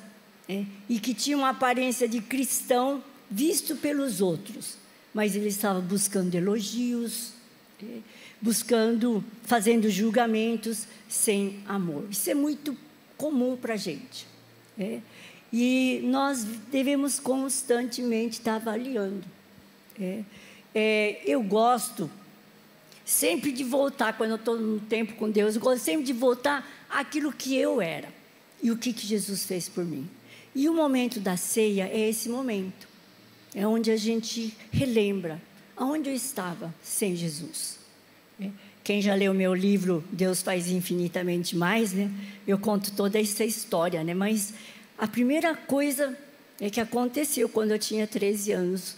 é? 0.48 0.64
e 0.88 0.98
que 0.98 1.12
tinha 1.12 1.36
uma 1.36 1.50
aparência 1.50 2.08
de 2.08 2.22
cristão, 2.22 3.04
visto 3.30 3.76
pelos 3.76 4.22
outros, 4.22 4.78
mas 5.14 5.36
ele 5.36 5.48
estava 5.48 5.80
buscando 5.80 6.34
elogios, 6.34 7.32
é, 7.80 7.98
buscando, 8.40 9.24
fazendo 9.44 9.88
julgamentos 9.88 10.86
sem 11.08 11.60
amor. 11.66 12.06
Isso 12.10 12.28
é 12.28 12.34
muito 12.34 12.76
comum 13.16 13.56
para 13.56 13.74
a 13.74 13.76
gente. 13.76 14.26
É? 14.78 15.00
E 15.52 16.00
nós 16.04 16.42
devemos 16.70 17.20
constantemente 17.20 18.40
estar 18.40 18.56
avaliando. 18.56 19.24
É? 20.00 20.24
É, 20.74 21.22
eu 21.24 21.40
gosto 21.42 22.10
sempre 23.04 23.52
de 23.52 23.62
voltar, 23.62 24.16
quando 24.16 24.30
eu 24.30 24.36
estou 24.36 24.58
no 24.58 24.80
tempo 24.80 25.14
com 25.14 25.30
Deus, 25.30 25.54
eu 25.54 25.60
gosto 25.60 25.84
sempre 25.84 26.04
de 26.04 26.12
voltar 26.12 26.68
àquilo 26.90 27.32
que 27.32 27.54
eu 27.54 27.80
era 27.80 28.08
e 28.60 28.70
o 28.70 28.76
que, 28.76 28.92
que 28.92 29.06
Jesus 29.06 29.44
fez 29.44 29.68
por 29.68 29.84
mim. 29.84 30.08
E 30.54 30.68
o 30.68 30.74
momento 30.74 31.20
da 31.20 31.36
ceia 31.36 31.86
é 31.86 32.08
esse 32.08 32.28
momento, 32.28 32.88
é 33.54 33.66
onde 33.66 33.90
a 33.90 33.96
gente 33.96 34.54
relembra 34.72 35.40
aonde 35.76 36.10
eu 36.10 36.14
estava 36.14 36.74
sem 36.82 37.14
Jesus. 37.14 37.78
É. 38.40 38.50
Quem 38.82 39.00
já 39.00 39.14
leu 39.14 39.32
meu 39.32 39.54
livro 39.54 40.04
Deus 40.10 40.42
faz 40.42 40.68
infinitamente 40.68 41.56
mais, 41.56 41.92
né? 41.92 42.10
Eu 42.46 42.58
conto 42.58 42.92
toda 42.92 43.20
essa 43.20 43.44
história, 43.44 44.02
né? 44.04 44.12
Mas 44.12 44.52
a 44.98 45.06
primeira 45.06 45.54
coisa 45.54 46.16
é 46.60 46.68
que 46.68 46.80
aconteceu 46.80 47.48
quando 47.48 47.70
eu 47.70 47.78
tinha 47.78 48.06
13 48.06 48.52
anos 48.52 48.96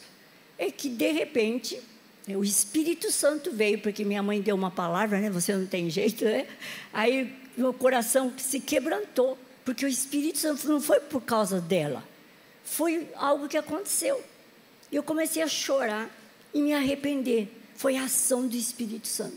é 0.59 0.71
que 0.71 0.89
de 0.89 1.13
repente 1.13 1.81
o 2.29 2.43
Espírito 2.43 3.11
Santo 3.13 3.53
veio 3.53 3.79
porque 3.79 4.05
minha 4.05 4.23
mãe 4.23 4.41
deu 4.41 4.57
uma 4.57 4.71
palavra, 4.71 5.21
né? 5.21 5.31
Você 5.31 5.55
não 5.55 5.67
tem 5.67 5.89
jeito, 5.89 6.25
né? 6.25 6.47
Aí 6.93 7.33
meu 7.57 7.73
coração 7.73 8.33
se 8.37 8.59
quebrantou 8.59 9.39
porque 9.65 9.85
o 9.85 9.89
Espírito 9.89 10.39
Santo 10.39 10.69
não 10.69 10.81
foi 10.81 11.01
por 11.01 11.21
causa 11.21 11.61
dela, 11.61 12.03
foi 12.65 13.09
algo 13.17 13.49
que 13.49 13.57
aconteceu. 13.57 14.23
Eu 14.91 15.03
comecei 15.03 15.43
a 15.43 15.49
chorar 15.49 16.11
e 16.53 16.61
me 16.61 16.73
arrepender. 16.73 17.49
Foi 17.75 17.97
a 17.97 18.05
ação 18.05 18.47
do 18.47 18.57
Espírito 18.57 19.09
Santo. 19.09 19.37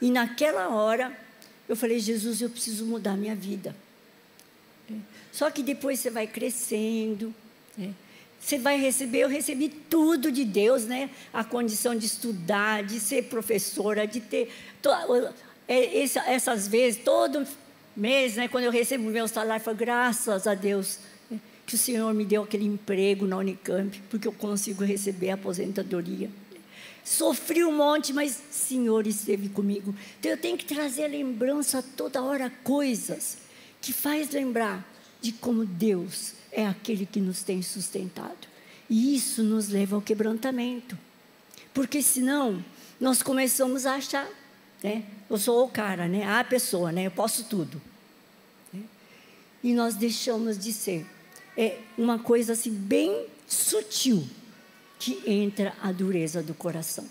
E 0.00 0.10
naquela 0.10 0.68
hora, 0.68 1.16
eu 1.68 1.74
falei: 1.74 1.98
Jesus, 1.98 2.40
eu 2.40 2.50
preciso 2.50 2.84
mudar 2.84 3.16
minha 3.16 3.34
vida. 3.34 3.74
É. 4.90 4.94
Só 5.32 5.50
que 5.50 5.62
depois 5.62 5.98
você 5.98 6.10
vai 6.10 6.26
crescendo, 6.26 7.34
né? 7.76 7.94
você 8.38 8.58
vai 8.58 8.78
receber, 8.78 9.20
eu 9.20 9.28
recebi 9.28 9.68
tudo 9.68 10.30
de 10.30 10.44
Deus, 10.44 10.84
né? 10.84 11.08
A 11.32 11.42
condição 11.42 11.96
de 11.96 12.04
estudar, 12.04 12.84
de 12.84 13.00
ser 13.00 13.24
professora, 13.24 14.06
de 14.06 14.20
ter. 14.20 14.52
To, 14.82 14.90
é, 15.66 16.02
essas 16.02 16.68
vezes, 16.68 17.02
todo 17.02 17.46
mês, 17.96 18.36
né, 18.36 18.48
quando 18.48 18.64
eu 18.64 18.72
recebo 18.72 19.08
o 19.08 19.10
meu 19.10 19.26
salário, 19.26 19.60
eu 19.60 19.64
falo, 19.64 19.76
graças 19.76 20.46
a 20.46 20.54
Deus 20.54 20.98
que 21.66 21.74
o 21.74 21.78
Senhor 21.78 22.12
me 22.12 22.24
deu 22.24 22.42
aquele 22.42 22.64
emprego 22.64 23.26
na 23.26 23.38
Unicamp, 23.38 24.00
porque 24.10 24.28
eu 24.28 24.32
consigo 24.32 24.84
receber 24.84 25.30
a 25.30 25.34
aposentadoria. 25.34 26.30
Sofri 27.04 27.64
um 27.64 27.76
monte, 27.76 28.12
mas 28.12 28.42
o 28.50 28.52
Senhor 28.52 29.06
esteve 29.06 29.48
comigo. 29.48 29.94
Então 30.18 30.30
eu 30.30 30.38
tenho 30.38 30.56
que 30.56 30.64
trazer 30.64 31.04
a 31.04 31.08
lembrança 31.08 31.82
toda 31.82 32.22
hora 32.22 32.50
coisas 32.62 33.38
que 33.80 33.92
faz 33.92 34.30
lembrar 34.30 34.86
de 35.20 35.32
como 35.32 35.66
Deus 35.66 36.32
é 36.50 36.66
aquele 36.66 37.04
que 37.04 37.20
nos 37.20 37.42
tem 37.42 37.60
sustentado. 37.60 38.48
E 38.88 39.14
isso 39.14 39.42
nos 39.42 39.68
leva 39.68 39.96
ao 39.96 40.02
quebrantamento. 40.02 40.98
Porque 41.74 42.02
senão 42.02 42.64
nós 43.00 43.22
começamos 43.22 43.84
a 43.86 43.94
achar, 43.94 44.28
né? 44.82 45.04
Eu 45.28 45.36
sou 45.36 45.64
o 45.64 45.68
cara, 45.68 46.06
né? 46.06 46.26
A 46.26 46.44
pessoa, 46.44 46.92
né? 46.92 47.06
Eu 47.06 47.10
posso 47.10 47.44
tudo. 47.44 47.80
Né? 48.72 48.82
E 49.62 49.74
nós 49.74 49.94
deixamos 49.94 50.58
de 50.58 50.72
ser. 50.72 51.06
É 51.56 51.78
uma 51.96 52.18
coisa 52.18 52.54
assim 52.54 52.72
bem 52.72 53.26
sutil 53.46 54.24
que 54.98 55.22
entra 55.26 55.74
a 55.82 55.92
dureza 55.92 56.42
do 56.42 56.54
coração. 56.54 57.04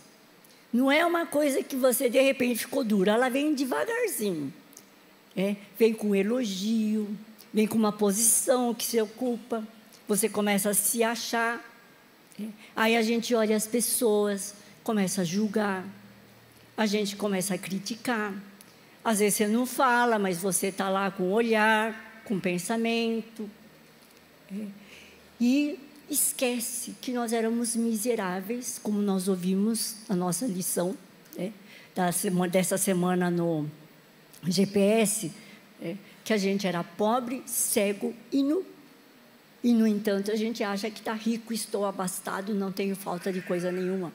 Não 0.71 0.91
é 0.91 1.05
uma 1.05 1.25
coisa 1.25 1.61
que 1.61 1.75
você 1.75 2.09
de 2.09 2.19
repente 2.19 2.61
ficou 2.61 2.83
dura, 2.83 3.11
ela 3.11 3.29
vem 3.29 3.53
devagarzinho. 3.53 4.51
É, 5.35 5.55
vem 5.77 5.93
com 5.93 6.15
elogio, 6.15 7.07
vem 7.53 7.67
com 7.67 7.77
uma 7.77 7.91
posição 7.91 8.73
que 8.73 8.85
se 8.85 8.99
ocupa, 9.01 9.67
você 10.07 10.27
começa 10.27 10.71
a 10.71 10.73
se 10.73 11.03
achar. 11.03 11.63
É, 12.39 12.45
aí 12.75 12.95
a 12.95 13.01
gente 13.01 13.33
olha 13.35 13.55
as 13.55 13.67
pessoas, 13.67 14.55
começa 14.83 15.21
a 15.21 15.23
julgar, 15.23 15.85
a 16.75 16.85
gente 16.85 17.15
começa 17.15 17.53
a 17.53 17.57
criticar. 17.57 18.33
Às 19.03 19.19
vezes 19.19 19.35
você 19.35 19.47
não 19.47 19.65
fala, 19.65 20.17
mas 20.17 20.39
você 20.39 20.67
está 20.67 20.89
lá 20.89 21.11
com 21.11 21.23
o 21.23 21.31
olhar, 21.31 22.21
com 22.25 22.35
o 22.35 22.41
pensamento. 22.41 23.49
E 25.39 25.79
esquece 26.09 26.95
que 27.01 27.11
nós 27.11 27.33
éramos 27.33 27.75
miseráveis, 27.75 28.79
como 28.81 29.01
nós 29.01 29.27
ouvimos 29.27 29.95
na 30.07 30.15
nossa 30.15 30.45
lição 30.45 30.95
né, 31.35 31.51
da 31.95 32.11
semana, 32.11 32.51
dessa 32.51 32.77
semana 32.77 33.29
no 33.29 33.69
GPS, 34.45 35.31
é, 35.81 35.95
que 36.23 36.33
a 36.33 36.37
gente 36.37 36.67
era 36.67 36.83
pobre, 36.83 37.43
cego 37.45 38.13
e 38.31 38.43
nu. 38.43 38.65
E, 39.63 39.73
no 39.73 39.87
entanto, 39.87 40.29
a 40.31 40.35
gente 40.35 40.61
acha 40.61 40.89
que 40.89 40.99
está 40.99 41.13
rico, 41.13 41.53
estou 41.53 41.85
abastado, 41.85 42.53
não 42.53 42.71
tenho 42.71 42.95
falta 42.95 43.31
de 43.31 43.41
coisa 43.41 43.71
nenhuma. 43.71 44.11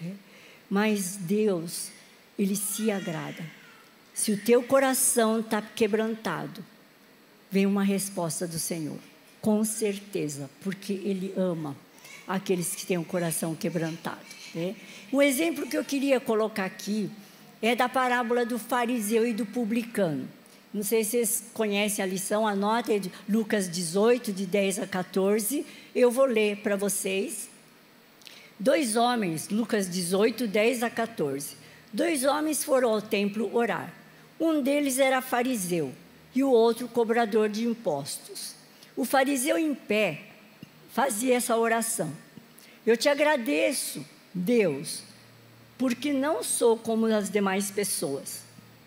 É. 0.00 0.12
Mas 0.68 1.16
Deus, 1.16 1.90
Ele 2.38 2.54
se 2.54 2.90
agrada. 2.90 3.44
Se 4.12 4.30
o 4.30 4.36
teu 4.36 4.62
coração 4.62 5.40
está 5.40 5.62
quebrantado, 5.62 6.62
vem 7.50 7.64
uma 7.64 7.82
resposta 7.82 8.46
do 8.46 8.58
Senhor. 8.58 8.98
Com 9.42 9.64
certeza, 9.64 10.48
porque 10.62 10.92
Ele 10.92 11.34
ama 11.36 11.76
aqueles 12.26 12.74
que 12.74 12.86
têm 12.86 12.96
o 12.96 13.04
coração 13.04 13.54
quebrantado. 13.54 14.20
Né? 14.54 14.76
Um 15.12 15.20
exemplo 15.20 15.66
que 15.66 15.76
eu 15.76 15.84
queria 15.84 16.20
colocar 16.20 16.64
aqui 16.64 17.10
é 17.60 17.74
da 17.74 17.88
parábola 17.88 18.46
do 18.46 18.58
fariseu 18.58 19.26
e 19.26 19.32
do 19.32 19.44
publicano. 19.44 20.28
Não 20.72 20.82
sei 20.82 21.04
se 21.04 21.10
vocês 21.10 21.44
conhecem 21.52 22.02
a 22.02 22.06
lição, 22.06 22.46
anota 22.46 22.98
de 22.98 23.12
Lucas 23.28 23.68
18, 23.68 24.32
de 24.32 24.46
10 24.46 24.78
a 24.78 24.86
14. 24.86 25.66
Eu 25.94 26.10
vou 26.10 26.24
ler 26.24 26.58
para 26.58 26.76
vocês. 26.76 27.50
Dois 28.58 28.96
homens, 28.96 29.48
Lucas 29.48 29.90
18, 29.90 30.46
10 30.46 30.84
a 30.84 30.88
14. 30.88 31.56
Dois 31.92 32.24
homens 32.24 32.64
foram 32.64 32.90
ao 32.90 33.02
templo 33.02 33.54
orar. 33.54 33.92
Um 34.40 34.62
deles 34.62 34.98
era 34.98 35.20
fariseu 35.20 35.92
e 36.34 36.42
o 36.42 36.50
outro 36.50 36.88
cobrador 36.88 37.48
de 37.48 37.66
impostos. 37.66 38.61
O 38.96 39.04
fariseu 39.04 39.56
em 39.56 39.74
pé 39.74 40.20
fazia 40.92 41.36
essa 41.36 41.56
oração: 41.56 42.10
Eu 42.86 42.96
te 42.96 43.08
agradeço, 43.08 44.04
Deus, 44.34 45.02
porque 45.78 46.12
não 46.12 46.42
sou 46.42 46.76
como 46.76 47.06
as 47.06 47.30
demais 47.30 47.70
pessoas, 47.70 48.42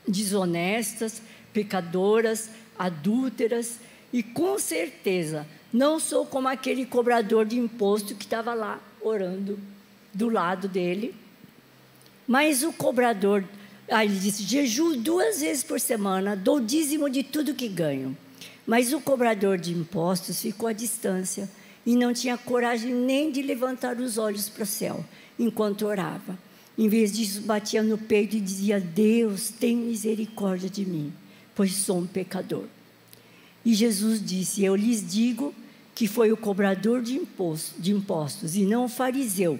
desonestas, 0.07 1.21
pecadoras, 1.51 2.49
adúlteras, 2.77 3.79
e 4.13 4.21
com 4.21 4.59
certeza 4.59 5.47
não 5.73 5.99
sou 5.99 6.25
como 6.25 6.47
aquele 6.47 6.85
cobrador 6.85 7.45
de 7.45 7.57
imposto 7.57 8.15
que 8.15 8.23
estava 8.23 8.53
lá 8.53 8.79
orando 9.01 9.59
do 10.13 10.29
lado 10.29 10.69
dele. 10.69 11.13
Mas 12.27 12.63
o 12.63 12.71
cobrador, 12.71 13.43
aí 13.91 14.07
ele 14.07 14.19
disse: 14.19 14.43
jejuo 14.43 14.95
duas 14.95 15.41
vezes 15.41 15.63
por 15.63 15.79
semana, 15.79 16.35
dou 16.35 16.59
dízimo 16.59 17.09
de 17.09 17.23
tudo 17.23 17.53
que 17.53 17.67
ganho. 17.67 18.15
Mas 18.65 18.93
o 18.93 18.99
cobrador 18.99 19.57
de 19.57 19.73
impostos 19.73 20.41
ficou 20.41 20.67
à 20.67 20.73
distância 20.73 21.49
e 21.85 21.95
não 21.95 22.13
tinha 22.13 22.37
coragem 22.37 22.93
nem 22.93 23.31
de 23.31 23.41
levantar 23.41 23.97
os 23.97 24.17
olhos 24.17 24.49
para 24.49 24.63
o 24.63 24.67
céu 24.67 25.05
enquanto 25.37 25.85
orava. 25.85 26.37
Em 26.77 26.89
vez 26.89 27.13
disso, 27.13 27.41
batia 27.41 27.83
no 27.83 27.97
peito 27.97 28.35
e 28.35 28.41
dizia: 28.41 28.79
Deus, 28.79 29.49
tem 29.49 29.77
misericórdia 29.77 30.69
de 30.69 30.85
mim, 30.85 31.13
pois 31.53 31.73
sou 31.73 31.99
um 31.99 32.07
pecador. 32.07 32.65
E 33.63 33.73
Jesus 33.73 34.23
disse: 34.23 34.63
Eu 34.63 34.75
lhes 34.75 35.05
digo 35.05 35.53
que 35.93 36.07
foi 36.07 36.31
o 36.31 36.37
cobrador 36.37 37.01
de 37.01 37.15
impostos, 37.15 37.81
de 37.81 37.91
impostos 37.91 38.55
e 38.55 38.65
não 38.65 38.85
o 38.85 38.89
fariseu 38.89 39.59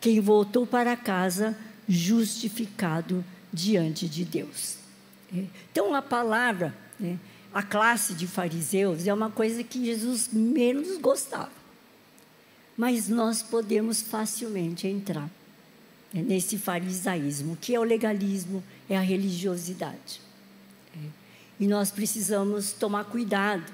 quem 0.00 0.20
voltou 0.20 0.66
para 0.66 0.96
casa 0.96 1.56
justificado 1.88 3.24
diante 3.52 4.08
de 4.08 4.24
Deus. 4.24 4.76
É. 5.34 5.44
Então, 5.70 5.94
a 5.94 6.02
palavra. 6.02 6.74
Né, 6.98 7.18
a 7.56 7.62
classe 7.62 8.12
de 8.12 8.26
fariseus 8.26 9.06
é 9.06 9.14
uma 9.14 9.30
coisa 9.30 9.64
que 9.64 9.82
Jesus 9.82 10.28
menos 10.30 10.98
gostava. 10.98 11.50
Mas 12.76 13.08
nós 13.08 13.40
podemos 13.40 14.02
facilmente 14.02 14.86
entrar 14.86 15.30
nesse 16.12 16.58
farisaísmo, 16.58 17.56
que 17.56 17.74
é 17.74 17.80
o 17.80 17.82
legalismo, 17.82 18.62
é 18.90 18.98
a 18.98 19.00
religiosidade. 19.00 20.20
É. 20.94 21.08
E 21.58 21.66
nós 21.66 21.90
precisamos 21.90 22.72
tomar 22.72 23.04
cuidado 23.04 23.72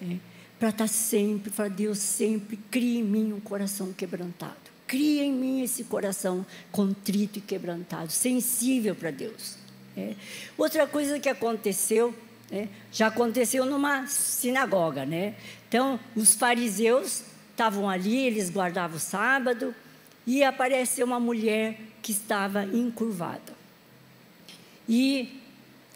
é, 0.00 0.16
para 0.58 0.70
estar 0.70 0.88
sempre, 0.88 1.52
para 1.52 1.68
Deus 1.68 1.98
sempre, 1.98 2.56
crie 2.72 2.98
em 2.98 3.04
mim 3.04 3.32
um 3.32 3.38
coração 3.38 3.92
quebrantado. 3.92 4.56
Cria 4.84 5.22
em 5.22 5.32
mim 5.32 5.62
esse 5.62 5.84
coração 5.84 6.44
contrito 6.72 7.38
e 7.38 7.42
quebrantado, 7.42 8.10
sensível 8.10 8.96
para 8.96 9.12
Deus. 9.12 9.58
É. 9.96 10.16
Outra 10.58 10.88
coisa 10.88 11.20
que 11.20 11.28
aconteceu 11.28 12.12
né? 12.52 12.68
Já 12.92 13.06
aconteceu 13.06 13.64
numa 13.64 14.06
sinagoga, 14.06 15.06
né? 15.06 15.34
Então, 15.66 15.98
os 16.14 16.34
fariseus 16.34 17.22
estavam 17.50 17.88
ali, 17.88 18.26
eles 18.26 18.50
guardavam 18.50 18.98
o 18.98 19.00
sábado, 19.00 19.74
e 20.26 20.44
apareceu 20.44 21.06
uma 21.06 21.18
mulher 21.18 21.80
que 22.02 22.12
estava 22.12 22.64
encurvada. 22.64 23.54
E 24.86 25.40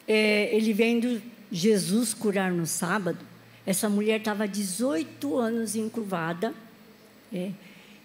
é, 0.08 0.48
ele 0.56 0.72
vendo 0.72 1.20
Jesus 1.52 2.14
curar 2.14 2.50
no 2.50 2.66
sábado, 2.66 3.18
essa 3.66 3.88
mulher 3.88 4.20
estava 4.20 4.48
18 4.48 5.36
anos 5.36 5.76
encurvada, 5.76 6.54
é, 7.32 7.50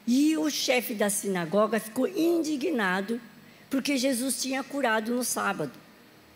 e 0.06 0.36
o 0.36 0.50
chefe 0.50 0.94
da 0.94 1.10
sinagoga 1.10 1.80
ficou 1.80 2.08
indignado 2.08 3.22
porque 3.70 3.96
Jesus 3.96 4.42
tinha 4.42 4.62
curado 4.62 5.16
no 5.16 5.24
sábado, 5.24 5.72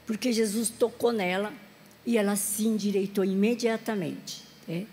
porque 0.07 0.31
Jesus 0.31 0.69
tocou 0.69 1.11
nela 1.11 1.51
e 2.05 2.17
ela 2.17 2.35
se 2.35 2.65
endireitou 2.65 3.23
imediatamente. 3.23 4.43
É. 4.67 4.83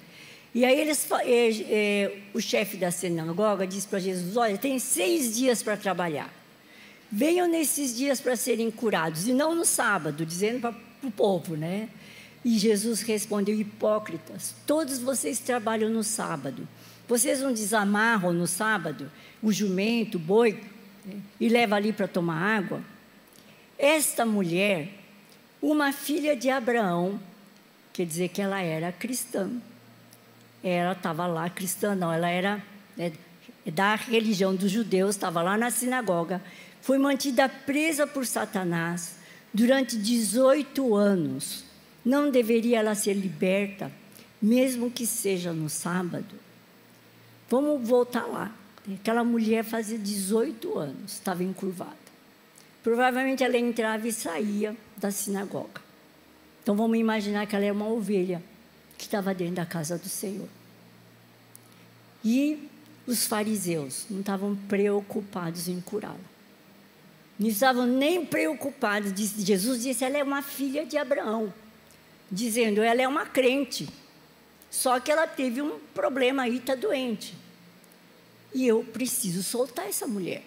E 0.55 0.65
aí 0.65 0.79
eles, 0.79 1.07
é, 1.25 1.51
é, 1.71 2.19
o 2.35 2.41
chefe 2.41 2.77
da 2.77 2.91
sinagoga 2.91 3.67
disse 3.67 3.89
para 3.89 3.99
Jesus: 3.99 4.37
Olha, 4.37 4.59
tem 4.59 4.79
seis 4.79 5.37
dias 5.37 5.63
para 5.63 5.77
trabalhar. 5.77 6.33
Venham 7.11 7.47
nesses 7.49 7.97
dias 7.97 8.21
para 8.21 8.37
serem 8.37 8.71
curados, 8.71 9.27
e 9.29 9.33
não 9.33 9.55
no 9.55 9.65
sábado, 9.65 10.25
dizendo 10.25 10.61
para 10.61 10.75
o 11.03 11.11
povo, 11.11 11.57
né? 11.57 11.89
E 12.45 12.59
Jesus 12.59 13.03
respondeu: 13.03 13.59
Hipócritas, 13.59 14.55
todos 14.67 14.99
vocês 14.99 15.39
trabalham 15.39 15.91
no 15.91 16.03
sábado. 16.03 16.69
Vocês 17.09 17.41
não 17.41 17.53
desamarram 17.53 18.33
no 18.33 18.47
sábado 18.47 19.11
o 19.43 19.53
jumento, 19.53 20.17
o 20.17 20.21
boi, 20.21 20.61
né? 21.05 21.21
e 21.41 21.49
levam 21.49 21.77
ali 21.77 21.93
para 21.93 22.09
tomar 22.09 22.41
água? 22.41 22.83
Esta 23.79 24.25
mulher, 24.25 24.89
uma 25.63 25.93
filha 25.93 26.37
de 26.37 26.51
Abraão, 26.51 27.19
quer 27.93 28.05
dizer 28.05 28.29
que 28.29 28.43
ela 28.43 28.61
era 28.61 28.93
cristã 28.93 29.49
ela 30.63 30.93
estava 30.93 31.27
lá, 31.27 31.51
cristã 31.51 31.95
não, 31.95 32.13
ela 32.13 32.29
era 32.29 32.63
né, 32.97 33.13
da 33.67 33.95
religião 33.97 34.55
dos 34.55 34.71
judeus, 34.71 35.17
estava 35.17 35.43
lá 35.43 35.59
na 35.59 35.71
sinagoga, 35.71 36.41
foi 36.81 36.99
mantida 36.99 37.49
presa 37.49 38.07
por 38.07 38.25
Satanás 38.27 39.17
durante 39.53 39.97
18 39.97 40.95
anos. 40.95 41.65
Não 42.05 42.31
deveria 42.31 42.79
ela 42.79 42.95
ser 42.95 43.15
liberta, 43.15 43.91
mesmo 44.41 44.91
que 44.91 45.07
seja 45.07 45.53
no 45.53 45.69
sábado? 45.69 46.35
Vamos 47.49 47.87
voltar 47.87 48.27
lá. 48.27 48.53
Aquela 48.95 49.23
mulher 49.23 49.63
fazia 49.63 49.99
18 49.99 50.79
anos, 50.79 51.13
estava 51.13 51.45
encurvada. 51.45 52.03
Provavelmente 52.83 53.45
ela 53.45 53.57
entrava 53.57 54.09
e 54.09 54.13
saía 54.13 54.77
da 55.03 55.11
sinagoga. 55.11 55.83
Então 56.63 56.77
vamos 56.77 56.97
imaginar 56.97 57.45
que 57.47 57.57
ela 57.57 57.65
é 57.65 57.73
uma 57.73 57.89
ovelha 57.89 58.43
que 58.97 59.05
estava 59.05 59.35
dentro 59.35 59.57
da 59.57 59.67
casa 59.67 59.99
do 59.99 60.09
Senhor. 60.09 60.49
E 62.25 62.69
os 63.05 63.27
fariseus 63.27 64.07
não 64.09 64.21
estavam 64.21 64.55
preocupados 64.69 65.67
em 65.67 65.81
curá-la. 65.81 66.17
Não 67.39 67.49
estavam 67.49 67.85
nem 67.85 68.25
preocupados. 68.25 69.13
Jesus 69.19 69.83
disse: 69.83 70.05
ela 70.05 70.19
é 70.19 70.23
uma 70.23 70.41
filha 70.41 70.87
de 70.87 70.97
Abraão, 70.97 71.53
dizendo: 72.31 72.81
ela 72.81 73.03
é 73.03 73.09
uma 73.09 73.27
crente. 73.27 73.89
Só 74.71 75.01
que 75.01 75.11
ela 75.11 75.27
teve 75.27 75.61
um 75.61 75.81
problema 75.93 76.45
aí, 76.45 76.59
está 76.59 76.77
doente. 76.77 77.35
E 78.55 78.67
eu 78.67 78.85
preciso 78.85 79.43
soltar 79.43 79.89
essa 79.89 80.07
mulher. 80.07 80.45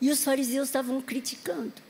E 0.00 0.10
os 0.10 0.22
fariseus 0.22 0.68
estavam 0.68 1.02
criticando. 1.02 1.89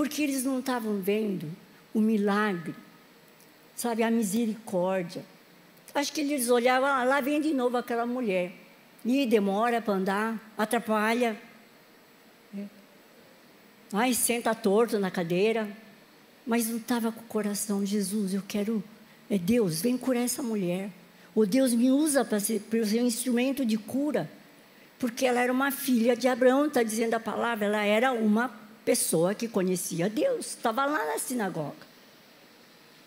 Porque 0.00 0.22
eles 0.22 0.44
não 0.44 0.60
estavam 0.60 1.00
vendo 1.00 1.50
o 1.92 2.00
milagre 2.00 2.74
sabe, 3.80 4.02
a 4.02 4.10
misericórdia. 4.10 5.24
Acho 5.94 6.12
que 6.12 6.20
eles 6.20 6.50
olhavam, 6.50 6.88
ah, 6.88 7.02
lá 7.02 7.20
vem 7.20 7.40
de 7.40 7.54
novo 7.54 7.76
aquela 7.76 8.04
mulher. 8.04 8.52
E 9.04 9.26
demora 9.26 9.80
para 9.80 9.94
andar, 9.94 10.52
atrapalha. 10.56 11.34
É. 12.56 12.64
Ai, 13.92 14.12
senta 14.12 14.54
torto 14.54 14.98
na 14.98 15.10
cadeira. 15.10 15.66
Mas 16.46 16.68
não 16.68 16.76
estava 16.76 17.10
com 17.10 17.20
o 17.20 17.24
coração, 17.24 17.84
Jesus, 17.84 18.34
eu 18.34 18.42
quero. 18.46 18.84
É 19.30 19.38
Deus, 19.38 19.80
vem 19.80 19.96
curar 19.96 20.24
essa 20.24 20.42
mulher. 20.42 20.90
Ou 21.34 21.46
Deus 21.46 21.72
me 21.72 21.90
usa 21.90 22.24
para 22.24 22.38
ser, 22.38 22.60
para 22.60 22.84
ser 22.84 23.02
um 23.02 23.06
instrumento 23.06 23.64
de 23.64 23.78
cura. 23.78 24.30
Porque 24.98 25.24
ela 25.24 25.40
era 25.40 25.52
uma 25.52 25.70
filha 25.70 26.14
de 26.14 26.28
Abraão, 26.28 26.66
está 26.66 26.82
dizendo 26.82 27.14
a 27.14 27.20
palavra, 27.20 27.64
ela 27.64 27.82
era 27.82 28.12
uma 28.12 28.59
pessoa 28.90 29.34
que 29.34 29.48
conhecia 29.48 30.08
Deus, 30.08 30.46
estava 30.46 30.84
lá 30.84 31.06
na 31.06 31.18
sinagoga 31.18 31.90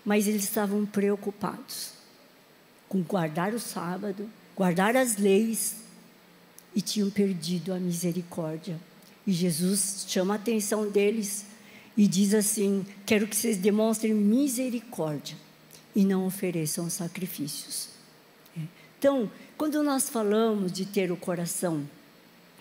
mas 0.05 0.27
eles 0.27 0.43
estavam 0.43 0.85
preocupados 0.85 1.91
com 2.89 3.01
guardar 3.01 3.53
o 3.53 3.59
sábado, 3.59 4.29
guardar 4.55 4.95
as 4.95 5.17
leis 5.17 5.77
e 6.75 6.81
tinham 6.81 7.09
perdido 7.09 7.73
a 7.73 7.79
misericórdia. 7.79 8.79
E 9.25 9.31
Jesus 9.31 10.05
chama 10.07 10.33
a 10.33 10.37
atenção 10.37 10.89
deles 10.89 11.45
e 11.95 12.07
diz 12.07 12.33
assim: 12.33 12.85
Quero 13.05 13.27
que 13.27 13.35
vocês 13.35 13.57
demonstrem 13.57 14.13
misericórdia 14.13 15.37
e 15.95 16.03
não 16.03 16.25
ofereçam 16.25 16.89
sacrifícios. 16.89 17.89
É. 18.57 18.61
Então, 18.99 19.31
quando 19.57 19.81
nós 19.81 20.09
falamos 20.09 20.71
de 20.71 20.85
ter 20.85 21.11
o 21.11 21.17
coração 21.17 21.87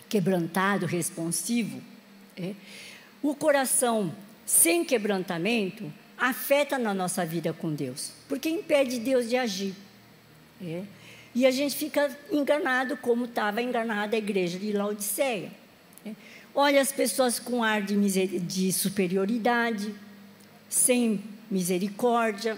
quebrantado, 0.07 0.85
responsivo, 0.85 1.81
é, 2.37 2.53
o 3.23 3.33
coração 3.33 4.13
sem 4.45 4.83
quebrantamento 4.83 5.91
afeta 6.17 6.77
na 6.77 6.93
nossa 6.93 7.25
vida 7.25 7.53
com 7.53 7.73
Deus, 7.73 8.11
porque 8.27 8.49
impede 8.49 8.99
Deus 8.99 9.29
de 9.29 9.37
agir. 9.37 9.73
É. 10.61 10.83
E 11.33 11.45
a 11.45 11.51
gente 11.51 11.75
fica 11.75 12.15
enganado, 12.31 12.95
como 12.97 13.25
estava 13.25 13.61
enganada 13.61 14.15
a 14.15 14.19
igreja 14.19 14.59
de 14.59 14.71
Laodiceia. 14.71 15.51
É. 16.05 16.11
Olha 16.53 16.79
as 16.81 16.91
pessoas 16.91 17.39
com 17.39 17.63
ar 17.63 17.81
de, 17.81 17.95
de 18.39 18.71
superioridade, 18.71 19.95
sem 20.69 21.23
misericórdia. 21.49 22.57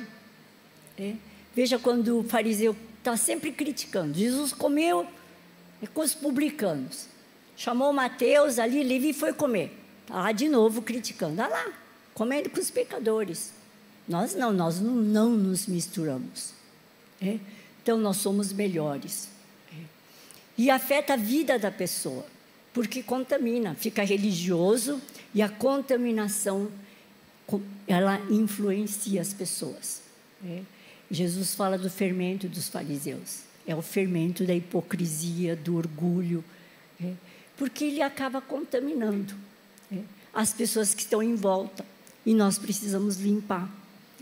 É. 0.98 1.14
Veja 1.56 1.80
quando 1.80 2.20
o 2.20 2.24
fariseu 2.24 2.76
está 2.98 3.16
sempre 3.16 3.52
criticando. 3.52 4.18
Jesus 4.18 4.52
comeu 4.52 5.08
é 5.82 5.88
com 5.88 6.02
os 6.02 6.14
publicanos. 6.14 7.08
Chamou 7.56 7.94
Mateus 7.94 8.60
ali, 8.60 8.84
Levi 8.84 9.14
foi 9.14 9.32
comer. 9.32 9.85
Está 10.06 10.22
lá 10.22 10.32
de 10.32 10.48
novo 10.48 10.84
criticando. 10.84 11.42
Olha 11.42 11.50
lá, 11.50 11.74
comendo 12.14 12.50
com 12.50 12.60
os 12.60 12.70
pecadores. 12.70 13.52
Nós 14.08 14.36
não, 14.36 14.54
nós 14.54 14.80
não, 14.80 14.94
não 14.94 15.30
nos 15.32 15.66
misturamos. 15.66 16.54
É? 17.20 17.40
Então 17.82 17.98
nós 17.98 18.18
somos 18.18 18.54
melhores. 18.54 19.30
É? 19.74 19.84
E 20.58 20.70
afeta 20.70 21.14
a 21.14 21.18
vida 21.18 21.58
da 21.58 21.72
pessoa, 21.72 22.26
porque 22.72 23.02
contamina, 23.02 23.74
fica 23.74 24.04
religioso 24.04 25.02
e 25.34 25.42
a 25.42 25.50
contaminação 25.50 26.72
ela 27.88 28.20
influencia 28.30 29.22
as 29.22 29.34
pessoas. 29.34 30.02
É? 30.46 30.62
Jesus 31.10 31.56
fala 31.56 31.78
do 31.78 31.90
fermento 31.90 32.48
dos 32.48 32.70
fariseus. 32.70 33.42
É 33.66 33.76
o 33.76 33.82
fermento 33.82 34.46
da 34.46 34.54
hipocrisia, 34.54 35.56
do 35.56 35.76
orgulho, 35.78 36.44
porque 37.58 37.86
ele 37.86 38.02
acaba 38.02 38.40
contaminando? 38.40 39.36
As 40.34 40.54
pessoas 40.54 40.94
que 40.94 41.02
estão 41.02 41.24
em 41.24 41.36
volta 41.36 41.86
e 42.26 42.34
nós 42.34 42.58
precisamos 42.58 43.18
limpar 43.18 43.70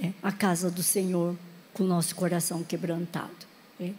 é, 0.02 0.12
a 0.22 0.32
casa 0.32 0.70
do 0.70 0.84
Senhor 0.84 1.36
com 1.74 1.84
o 1.84 1.88
nosso 1.88 2.16
coração 2.16 2.64
quebrantado. 2.64 3.32
É. 3.80 3.92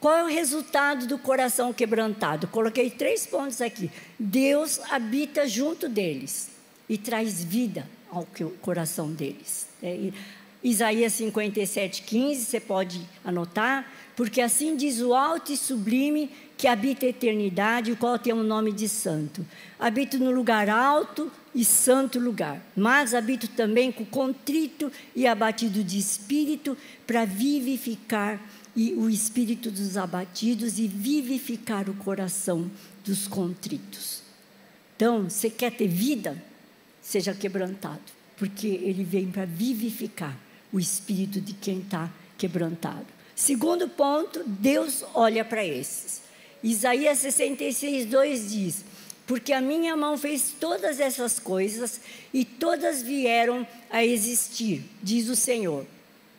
Qual 0.00 0.16
é 0.16 0.24
o 0.24 0.26
resultado 0.26 1.06
do 1.06 1.18
coração 1.18 1.72
quebrantado? 1.72 2.48
Coloquei 2.48 2.90
três 2.90 3.26
pontos 3.26 3.60
aqui. 3.60 3.90
Deus 4.18 4.80
habita 4.90 5.46
junto 5.46 5.88
deles 5.88 6.50
e 6.88 6.98
traz 6.98 7.44
vida 7.44 7.88
ao 8.10 8.26
coração 8.60 9.12
deles. 9.12 9.68
É, 9.82 10.10
Isaías 10.62 11.12
57, 11.14 12.02
15, 12.02 12.44
você 12.44 12.60
pode 12.60 13.00
anotar, 13.24 13.90
porque 14.16 14.40
assim 14.40 14.76
diz 14.76 15.00
o 15.00 15.14
alto 15.14 15.52
e 15.52 15.56
sublime 15.56 16.30
que 16.56 16.68
habita 16.68 17.06
a 17.06 17.08
eternidade, 17.08 17.92
o 17.92 17.96
qual 17.96 18.18
tem 18.18 18.32
o 18.32 18.42
nome 18.42 18.72
de 18.72 18.88
santo. 18.88 19.44
Habito 19.78 20.18
no 20.18 20.30
lugar 20.30 20.68
alto 20.68 21.30
e 21.54 21.64
santo 21.64 22.18
lugar, 22.18 22.64
mas 22.76 23.14
habito 23.14 23.48
também 23.48 23.90
com 23.90 24.04
contrito 24.04 24.90
e 25.14 25.26
abatido 25.26 25.82
de 25.82 25.98
espírito, 25.98 26.76
para 27.06 27.24
vivificar 27.24 28.40
o 28.96 29.10
espírito 29.10 29.70
dos 29.70 29.96
abatidos 29.96 30.78
e 30.78 30.86
vivificar 30.86 31.90
o 31.90 31.94
coração 31.94 32.70
dos 33.04 33.26
contritos. 33.26 34.22
Então, 34.96 35.28
você 35.28 35.50
quer 35.50 35.72
ter 35.72 35.88
vida? 35.88 36.42
Seja 37.02 37.34
quebrantado, 37.34 38.00
porque 38.36 38.68
ele 38.68 39.04
vem 39.04 39.30
para 39.30 39.44
vivificar 39.44 40.38
o 40.72 40.78
espírito 40.78 41.40
de 41.40 41.52
quem 41.54 41.80
está 41.80 42.08
quebrantado. 42.38 43.06
Segundo 43.42 43.88
ponto, 43.88 44.44
Deus 44.46 45.04
olha 45.12 45.44
para 45.44 45.66
esses. 45.66 46.22
Isaías 46.62 47.18
66, 47.18 48.06
2 48.06 48.52
diz: 48.52 48.84
Porque 49.26 49.52
a 49.52 49.60
minha 49.60 49.96
mão 49.96 50.16
fez 50.16 50.54
todas 50.60 51.00
essas 51.00 51.40
coisas 51.40 52.00
e 52.32 52.44
todas 52.44 53.02
vieram 53.02 53.66
a 53.90 54.04
existir, 54.04 54.84
diz 55.02 55.28
o 55.28 55.34
Senhor. 55.34 55.84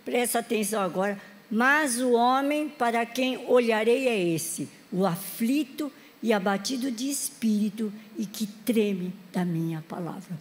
Presta 0.05 0.39
atenção 0.39 0.81
agora 0.81 1.21
Mas 1.51 1.99
o 1.99 2.13
homem 2.13 2.69
para 2.69 3.05
quem 3.05 3.37
olharei 3.49 4.07
é 4.07 4.17
esse, 4.17 4.69
o 4.89 5.05
aflito 5.05 5.91
e 6.21 6.31
abatido 6.31 6.89
de 6.89 7.09
espírito 7.09 7.91
e 8.17 8.25
que 8.25 8.47
treme 8.47 9.13
da 9.33 9.43
minha 9.43 9.83
palavra. 9.89 10.39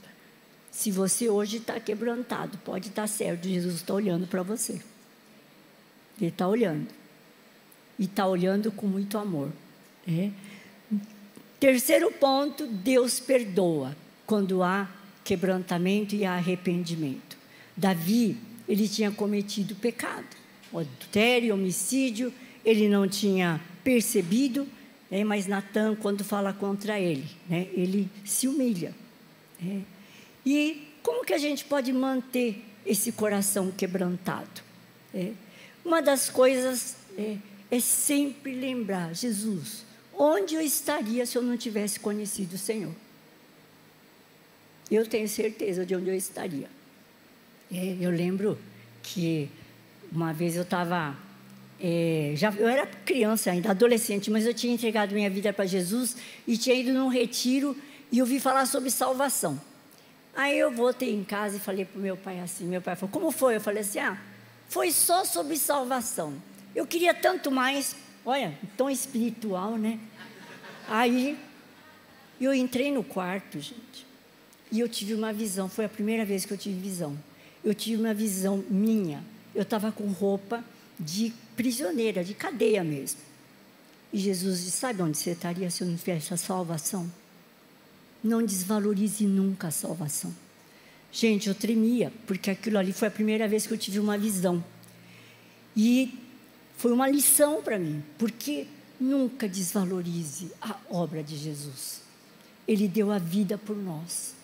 Se 0.70 0.92
você 0.92 1.29
hoje 1.29 1.57
está 1.57 1.81
quebrantado, 1.81 2.57
pode 2.59 2.87
estar 2.87 3.03
tá 3.03 3.09
certo, 3.09 3.48
Jesus 3.48 3.75
está 3.75 3.92
olhando 3.94 4.29
para 4.29 4.44
você. 4.44 4.81
Ele 6.23 6.31
está 6.31 6.49
olhando. 6.49 6.89
E 7.99 8.05
está 8.05 8.27
olhando 8.27 8.71
com 8.71 8.87
muito 8.87 9.19
amor. 9.19 9.51
É. 10.09 10.31
Terceiro 11.59 12.11
ponto: 12.13 12.67
Deus 12.67 13.21
perdoa 13.21 13.97
quando 14.27 14.63
há 14.63 14.89
quebrantamento 15.25 16.15
e 16.15 16.25
arrependimento. 16.25 17.37
Davi, 17.77 18.37
ele 18.69 18.89
tinha 18.89 19.11
cometido 19.11 19.75
pecado, 19.75 20.27
adultério, 20.73 21.55
homicídio, 21.55 22.33
ele 22.65 22.89
não 22.89 23.09
tinha 23.09 23.61
percebido, 23.83 24.67
né, 25.11 25.25
mas 25.25 25.47
Natan, 25.47 25.95
quando 25.97 26.25
fala 26.25 26.53
contra 26.53 26.99
ele, 26.99 27.27
né, 27.49 27.69
ele 27.73 28.09
se 28.25 28.47
humilha. 28.49 28.95
Né. 29.61 29.83
E 30.45 30.89
como 31.03 31.25
que 31.25 31.33
a 31.33 31.39
gente 31.39 31.65
pode 31.65 31.93
manter 31.93 32.65
esse 32.87 33.13
coração 33.13 33.71
quebrantado? 33.71 34.63
É, 35.15 35.33
uma 35.85 36.01
das 36.01 36.29
coisas 36.31 36.97
é, 37.16 37.37
é 37.71 37.81
sempre 37.81 38.55
lembrar, 38.55 39.14
Jesus, 39.14 39.85
onde 40.16 40.55
eu 40.55 40.61
estaria 40.61 41.25
se 41.27 41.37
eu 41.37 41.42
não 41.42 41.57
tivesse 41.57 41.99
conhecido 41.99 42.55
o 42.55 42.59
Senhor? 42.59 42.92
eu 44.95 45.07
tenho 45.07 45.29
certeza 45.29 45.87
de 45.87 45.95
onde 45.95 46.09
eu 46.11 46.14
estaria. 46.14 46.68
É, 47.73 47.97
eu 48.01 48.11
lembro 48.11 48.59
que 49.03 49.49
uma 50.11 50.33
vez 50.33 50.57
eu 50.57 50.62
estava. 50.62 51.16
É, 51.81 52.35
já, 52.37 52.53
eu 52.53 52.68
era 52.68 52.87
criança 52.87 53.51
ainda, 53.51 53.71
adolescente, 53.71 54.31
mas 54.31 54.47
eu 54.47 54.55
tinha 54.55 54.73
entregado 54.73 55.14
minha 55.14 55.31
vida 55.31 55.53
para 55.53 55.64
Jesus 55.64 56.16
e 56.47 56.57
tinha 56.57 56.77
ido 56.77 56.92
num 56.92 57.09
retiro 57.09 57.77
e 58.11 58.21
ouvi 58.21 58.38
falar 58.38 58.66
sobre 58.66 58.90
salvação. 58.90 59.61
Aí 60.35 60.59
eu 60.59 60.71
voltei 60.71 61.12
em 61.12 61.25
casa 61.25 61.57
e 61.57 61.61
falei 61.61 61.85
para 61.85 61.99
o 61.99 62.03
meu 62.03 62.16
pai 62.16 62.40
assim: 62.40 62.64
meu 62.66 62.83
pai 62.83 62.95
falou, 62.95 63.11
como 63.12 63.31
foi? 63.31 63.57
Eu 63.57 63.61
falei 63.61 63.81
assim: 63.81 63.99
ah, 63.99 64.18
foi 64.73 64.91
só 64.91 65.23
sobre 65.23 65.59
salvação. 65.59 66.33
Eu 66.75 66.87
queria 66.87 67.13
tanto 67.13 67.51
mais, 67.51 67.95
olha, 68.25 68.59
tão 68.75 68.89
espiritual, 68.89 69.77
né? 69.77 70.01
Aí 70.89 71.39
eu 72.41 72.55
entrei 72.55 72.91
no 72.91 73.05
quarto, 73.05 73.61
gente. 73.61 74.07
E 74.71 74.81
eu 74.81 74.89
tive 74.89 75.13
uma 75.13 75.31
visão, 75.31 75.69
foi 75.69 75.85
a 75.85 75.91
primeira 75.91 76.25
vez 76.25 76.47
que 76.47 76.55
eu 76.55 76.57
tive 76.57 76.81
visão. 76.81 77.19
Eu 77.63 77.75
tive 77.75 78.01
uma 78.01 78.15
visão 78.15 78.65
minha. 78.71 79.23
Eu 79.55 79.61
estava 79.61 79.93
com 79.93 80.07
roupa 80.07 80.65
de 80.99 81.35
prisioneira, 81.55 82.25
de 82.25 82.33
cadeia 82.33 82.83
mesmo. 82.83 83.21
E 84.11 84.19
Jesus 84.19 84.65
disse: 84.65 84.79
Sabe 84.79 85.03
onde 85.03 85.19
você 85.19 85.33
estaria 85.33 85.71
se 85.71 85.83
eu 85.83 85.89
não 85.89 85.97
tivesse 85.99 86.33
a 86.33 86.39
salvação? 86.39 87.13
Não 88.25 88.43
desvalorize 88.43 89.27
nunca 89.27 89.69
a 89.69 89.71
salvação. 89.71 90.35
Gente, 91.12 91.48
eu 91.48 91.55
tremia, 91.55 92.11
porque 92.27 92.51
aquilo 92.51 92.79
ali 92.79 92.92
foi 92.92 93.09
a 93.09 93.11
primeira 93.11 93.46
vez 93.46 93.66
que 93.66 93.75
eu 93.75 93.79
tive 93.79 93.98
uma 93.98 94.16
visão. 94.16 94.64
E 95.77 96.18
foi 96.79 96.90
uma 96.90 97.07
lição 97.07 97.62
para 97.62 97.79
mim, 97.79 98.03
porque 98.16 98.66
nunca 98.98 99.46
desvalorize 99.46 100.51
a 100.61 100.77
obra 100.88 101.22
de 101.22 101.37
Jesus. 101.37 102.01
Ele 102.66 102.88
deu 102.88 103.12
a 103.12 103.18
vida 103.18 103.59
por 103.59 103.77
nós. 103.77 104.35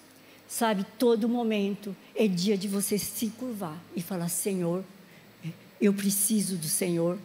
Sabe, 0.46 0.85
todo 0.98 1.28
momento 1.28 1.94
é 2.14 2.26
dia 2.26 2.57
de 2.57 2.68
você 2.68 2.98
se 2.98 3.28
curvar 3.28 3.78
e 3.96 4.02
falar: 4.02 4.28
Senhor, 4.28 4.85
eu 5.81 5.92
preciso 5.92 6.57
do 6.57 6.66
Senhor. 6.68 7.18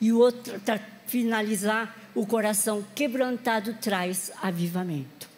E 0.00 0.12
o 0.12 0.18
outro, 0.18 0.58
para 0.60 0.80
finalizar, 1.06 1.96
o 2.14 2.26
coração 2.26 2.84
quebrantado 2.94 3.74
traz 3.74 4.32
avivamento. 4.42 5.28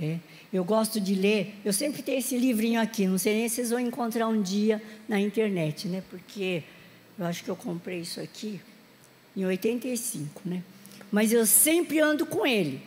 É. 0.00 0.18
Eu 0.52 0.64
gosto 0.64 1.00
de 1.00 1.14
ler, 1.14 1.54
eu 1.64 1.72
sempre 1.72 2.02
tenho 2.02 2.18
esse 2.18 2.36
livrinho 2.38 2.80
aqui, 2.80 3.06
não 3.06 3.18
sei 3.18 3.34
nem 3.34 3.48
se 3.48 3.56
vocês 3.56 3.70
vão 3.70 3.80
encontrar 3.80 4.28
um 4.28 4.40
dia 4.40 4.82
na 5.08 5.20
internet, 5.20 5.88
né? 5.88 6.02
Porque 6.08 6.62
eu 7.18 7.26
acho 7.26 7.42
que 7.42 7.50
eu 7.50 7.56
comprei 7.56 8.00
isso 8.00 8.20
aqui 8.20 8.60
em 9.36 9.44
85, 9.44 10.42
né? 10.44 10.62
Mas 11.10 11.32
eu 11.32 11.44
sempre 11.46 12.00
ando 12.00 12.24
com 12.24 12.46
ele. 12.46 12.80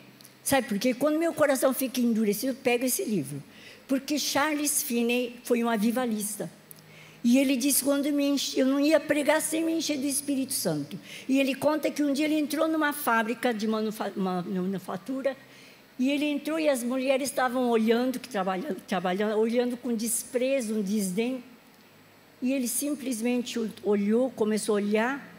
Sabe 0.43 0.67
por 0.67 0.79
quê? 0.79 0.93
Quando 0.93 1.19
meu 1.19 1.33
coração 1.33 1.73
fica 1.73 1.99
endurecido, 1.99 2.53
eu 2.53 2.55
pego 2.55 2.85
esse 2.85 3.03
livro. 3.03 3.43
Porque 3.87 4.17
Charles 4.17 4.81
Finney 4.81 5.35
foi 5.43 5.63
um 5.63 5.69
avivalista. 5.69 6.49
E 7.23 7.37
ele 7.37 7.57
disse 7.57 7.83
quando 7.83 8.07
enche, 8.07 8.57
eu 8.57 8.65
não 8.65 8.79
ia 8.79 8.99
pregar 8.99 9.41
sem 9.41 9.63
me 9.63 9.73
encher 9.73 9.97
do 9.97 10.05
Espírito 10.05 10.53
Santo. 10.53 10.97
E 11.27 11.39
ele 11.39 11.53
conta 11.53 11.91
que 11.91 12.01
um 12.01 12.13
dia 12.13 12.25
ele 12.25 12.39
entrou 12.39 12.67
numa 12.67 12.93
fábrica 12.93 13.53
de 13.53 13.67
manufatura 13.67 15.35
e 15.99 16.09
ele 16.09 16.25
entrou 16.25 16.59
e 16.59 16.69
as 16.69 16.81
mulheres 16.83 17.29
estavam 17.29 17.69
olhando, 17.69 18.19
que 18.19 18.29
trabalhando, 18.29 18.81
trabalhando, 18.87 19.37
olhando 19.37 19.77
com 19.77 19.93
desprezo, 19.93 20.75
um 20.75 20.81
desdém. 20.81 21.43
E 22.41 22.53
ele 22.53 22.67
simplesmente 22.69 23.59
olhou, 23.83 24.31
começou 24.31 24.73
a 24.73 24.75
olhar 24.77 25.35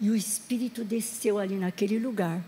e 0.00 0.08
o 0.08 0.16
Espírito 0.16 0.82
desceu 0.82 1.38
ali 1.38 1.56
naquele 1.56 1.98
lugar 1.98 2.42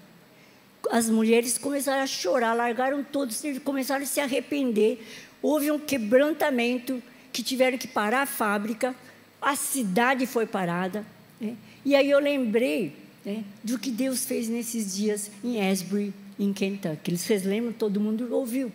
as 0.90 1.08
mulheres 1.08 1.58
começaram 1.58 2.02
a 2.02 2.06
chorar, 2.06 2.54
largaram 2.54 3.04
todos, 3.04 3.42
começaram 3.64 4.02
a 4.02 4.06
se 4.06 4.20
arrepender. 4.20 5.04
Houve 5.40 5.70
um 5.70 5.78
quebrantamento 5.78 7.02
que 7.32 7.42
tiveram 7.42 7.78
que 7.78 7.88
parar 7.88 8.22
a 8.22 8.26
fábrica, 8.26 8.94
a 9.40 9.56
cidade 9.56 10.26
foi 10.26 10.46
parada. 10.46 11.04
Né? 11.40 11.56
E 11.84 11.94
aí 11.94 12.10
eu 12.10 12.18
lembrei 12.18 12.94
né, 13.24 13.42
do 13.62 13.78
que 13.78 13.90
Deus 13.90 14.24
fez 14.24 14.48
nesses 14.48 14.94
dias 14.94 15.30
em 15.42 15.66
Asbury, 15.66 16.12
em 16.42 16.52
Kentucky. 16.52 17.16
Vocês 17.16 17.44
lembram? 17.44 17.72
Todo 17.72 18.00
mundo 18.00 18.34
ouviu. 18.34 18.72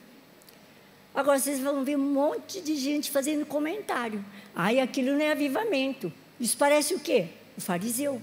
Agora 1.14 1.40
vocês 1.40 1.60
vão 1.60 1.84
ver 1.84 1.98
um 1.98 2.14
monte 2.14 2.62
de 2.62 2.76
gente 2.76 3.10
fazendo 3.10 3.46
comentário. 3.46 4.24
Ai, 4.56 4.80
aquilo 4.80 5.14
não 5.14 5.22
é 5.22 5.32
avivamento. 5.32 6.14
Isso 6.40 6.56
parece 6.56 6.94
o 6.94 7.00
quê? 7.00 7.28
O 7.58 7.62
fariseu. 7.62 8.22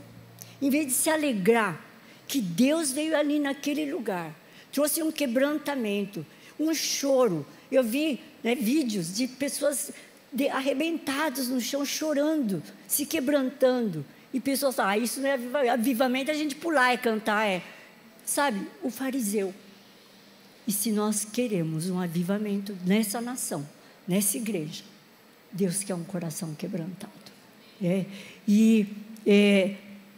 Em 0.63 0.71
vez 0.71 0.87
de 0.87 0.93
se 0.93 1.11
alegrar 1.11 1.81
que 2.27 2.41
Deus 2.41 2.93
veio 2.93 3.17
ali 3.17 3.39
naquele 3.39 3.93
lugar, 3.93 4.33
trouxe 4.73 5.03
um 5.03 5.11
quebrantamento, 5.11 6.25
um 6.59 6.73
choro. 6.73 7.45
Eu 7.71 7.83
vi 7.83 8.21
né, 8.43 8.55
vídeos 8.55 9.13
de 9.15 9.27
pessoas 9.27 9.91
de, 10.33 10.49
arrebentadas 10.49 11.49
no 11.49 11.61
chão, 11.61 11.85
chorando, 11.85 12.63
se 12.87 13.05
quebrantando. 13.05 14.05
E 14.33 14.41
pessoas 14.41 14.75
falam, 14.75 14.93
ah, 14.93 14.99
isso 14.99 15.21
não 15.21 15.29
é 15.29 15.35
avivamento, 15.35 15.73
avivamento 15.73 16.31
é 16.31 16.35
a 16.35 16.37
gente 16.37 16.57
pular 16.57 16.95
e 16.95 16.99
cantar, 16.99 17.47
é. 17.47 17.63
Sabe, 18.25 18.67
o 18.83 18.91
fariseu. 18.91 19.55
E 20.67 20.73
se 20.73 20.91
nós 20.91 21.25
queremos 21.25 21.91
um 21.91 22.01
avivamento 22.01 22.77
nessa 22.85 23.21
nação, 23.21 23.67
nessa 24.09 24.37
igreja, 24.37 24.83
Deus 25.53 25.85
quer 25.85 25.95
um 25.95 26.05
coração 26.05 26.55
quebrantado. 26.55 27.13
É? 27.83 28.07
E 28.49 28.87
é, 29.27 29.75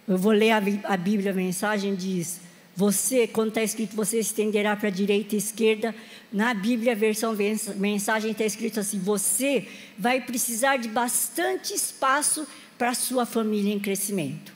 eu 0.06 0.16
vou 0.16 0.32
ler 0.32 0.52
a, 0.52 0.62
a 0.84 0.96
Bíblia, 0.96 1.32
a 1.32 1.34
mensagem 1.34 1.94
diz: 1.96 2.40
Você, 2.76 3.26
quando 3.26 3.48
está 3.48 3.62
escrito, 3.62 3.96
você 3.96 4.20
estenderá 4.20 4.76
para 4.76 4.88
a 4.88 4.92
direita 4.92 5.34
e 5.34 5.38
esquerda. 5.38 5.94
Na 6.32 6.54
Bíblia, 6.54 6.92
a 6.92 6.94
versão 6.94 7.36
mensagem 7.76 8.30
está 8.30 8.44
escrito 8.44 8.78
assim: 8.78 9.00
Você 9.00 9.66
vai 9.98 10.20
precisar 10.20 10.76
de 10.76 10.88
bastante 10.88 11.74
espaço 11.74 12.46
para 12.78 12.90
a 12.90 12.94
sua 12.94 13.26
família 13.26 13.72
em 13.72 13.80
crescimento. 13.80 14.52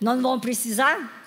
Nós 0.00 0.16
não 0.16 0.30
vamos 0.30 0.42
precisar? 0.42 1.23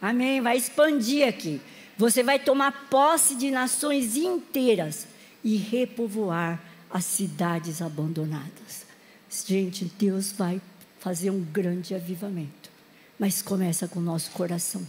Amém. 0.00 0.40
Vai 0.40 0.56
expandir 0.56 1.26
aqui. 1.26 1.60
Você 1.98 2.22
vai 2.22 2.38
tomar 2.38 2.88
posse 2.90 3.34
de 3.36 3.50
nações 3.50 4.16
inteiras 4.16 5.06
e 5.42 5.56
repovoar 5.56 6.62
as 6.90 7.04
cidades 7.04 7.80
abandonadas. 7.80 8.86
Gente, 9.46 9.84
Deus 9.98 10.32
vai 10.32 10.60
fazer 10.98 11.30
um 11.30 11.40
grande 11.40 11.94
avivamento 11.94 12.76
mas 13.18 13.40
começa 13.42 13.88
com 13.88 13.98
o 13.98 14.02
nosso 14.02 14.30
coração. 14.32 14.86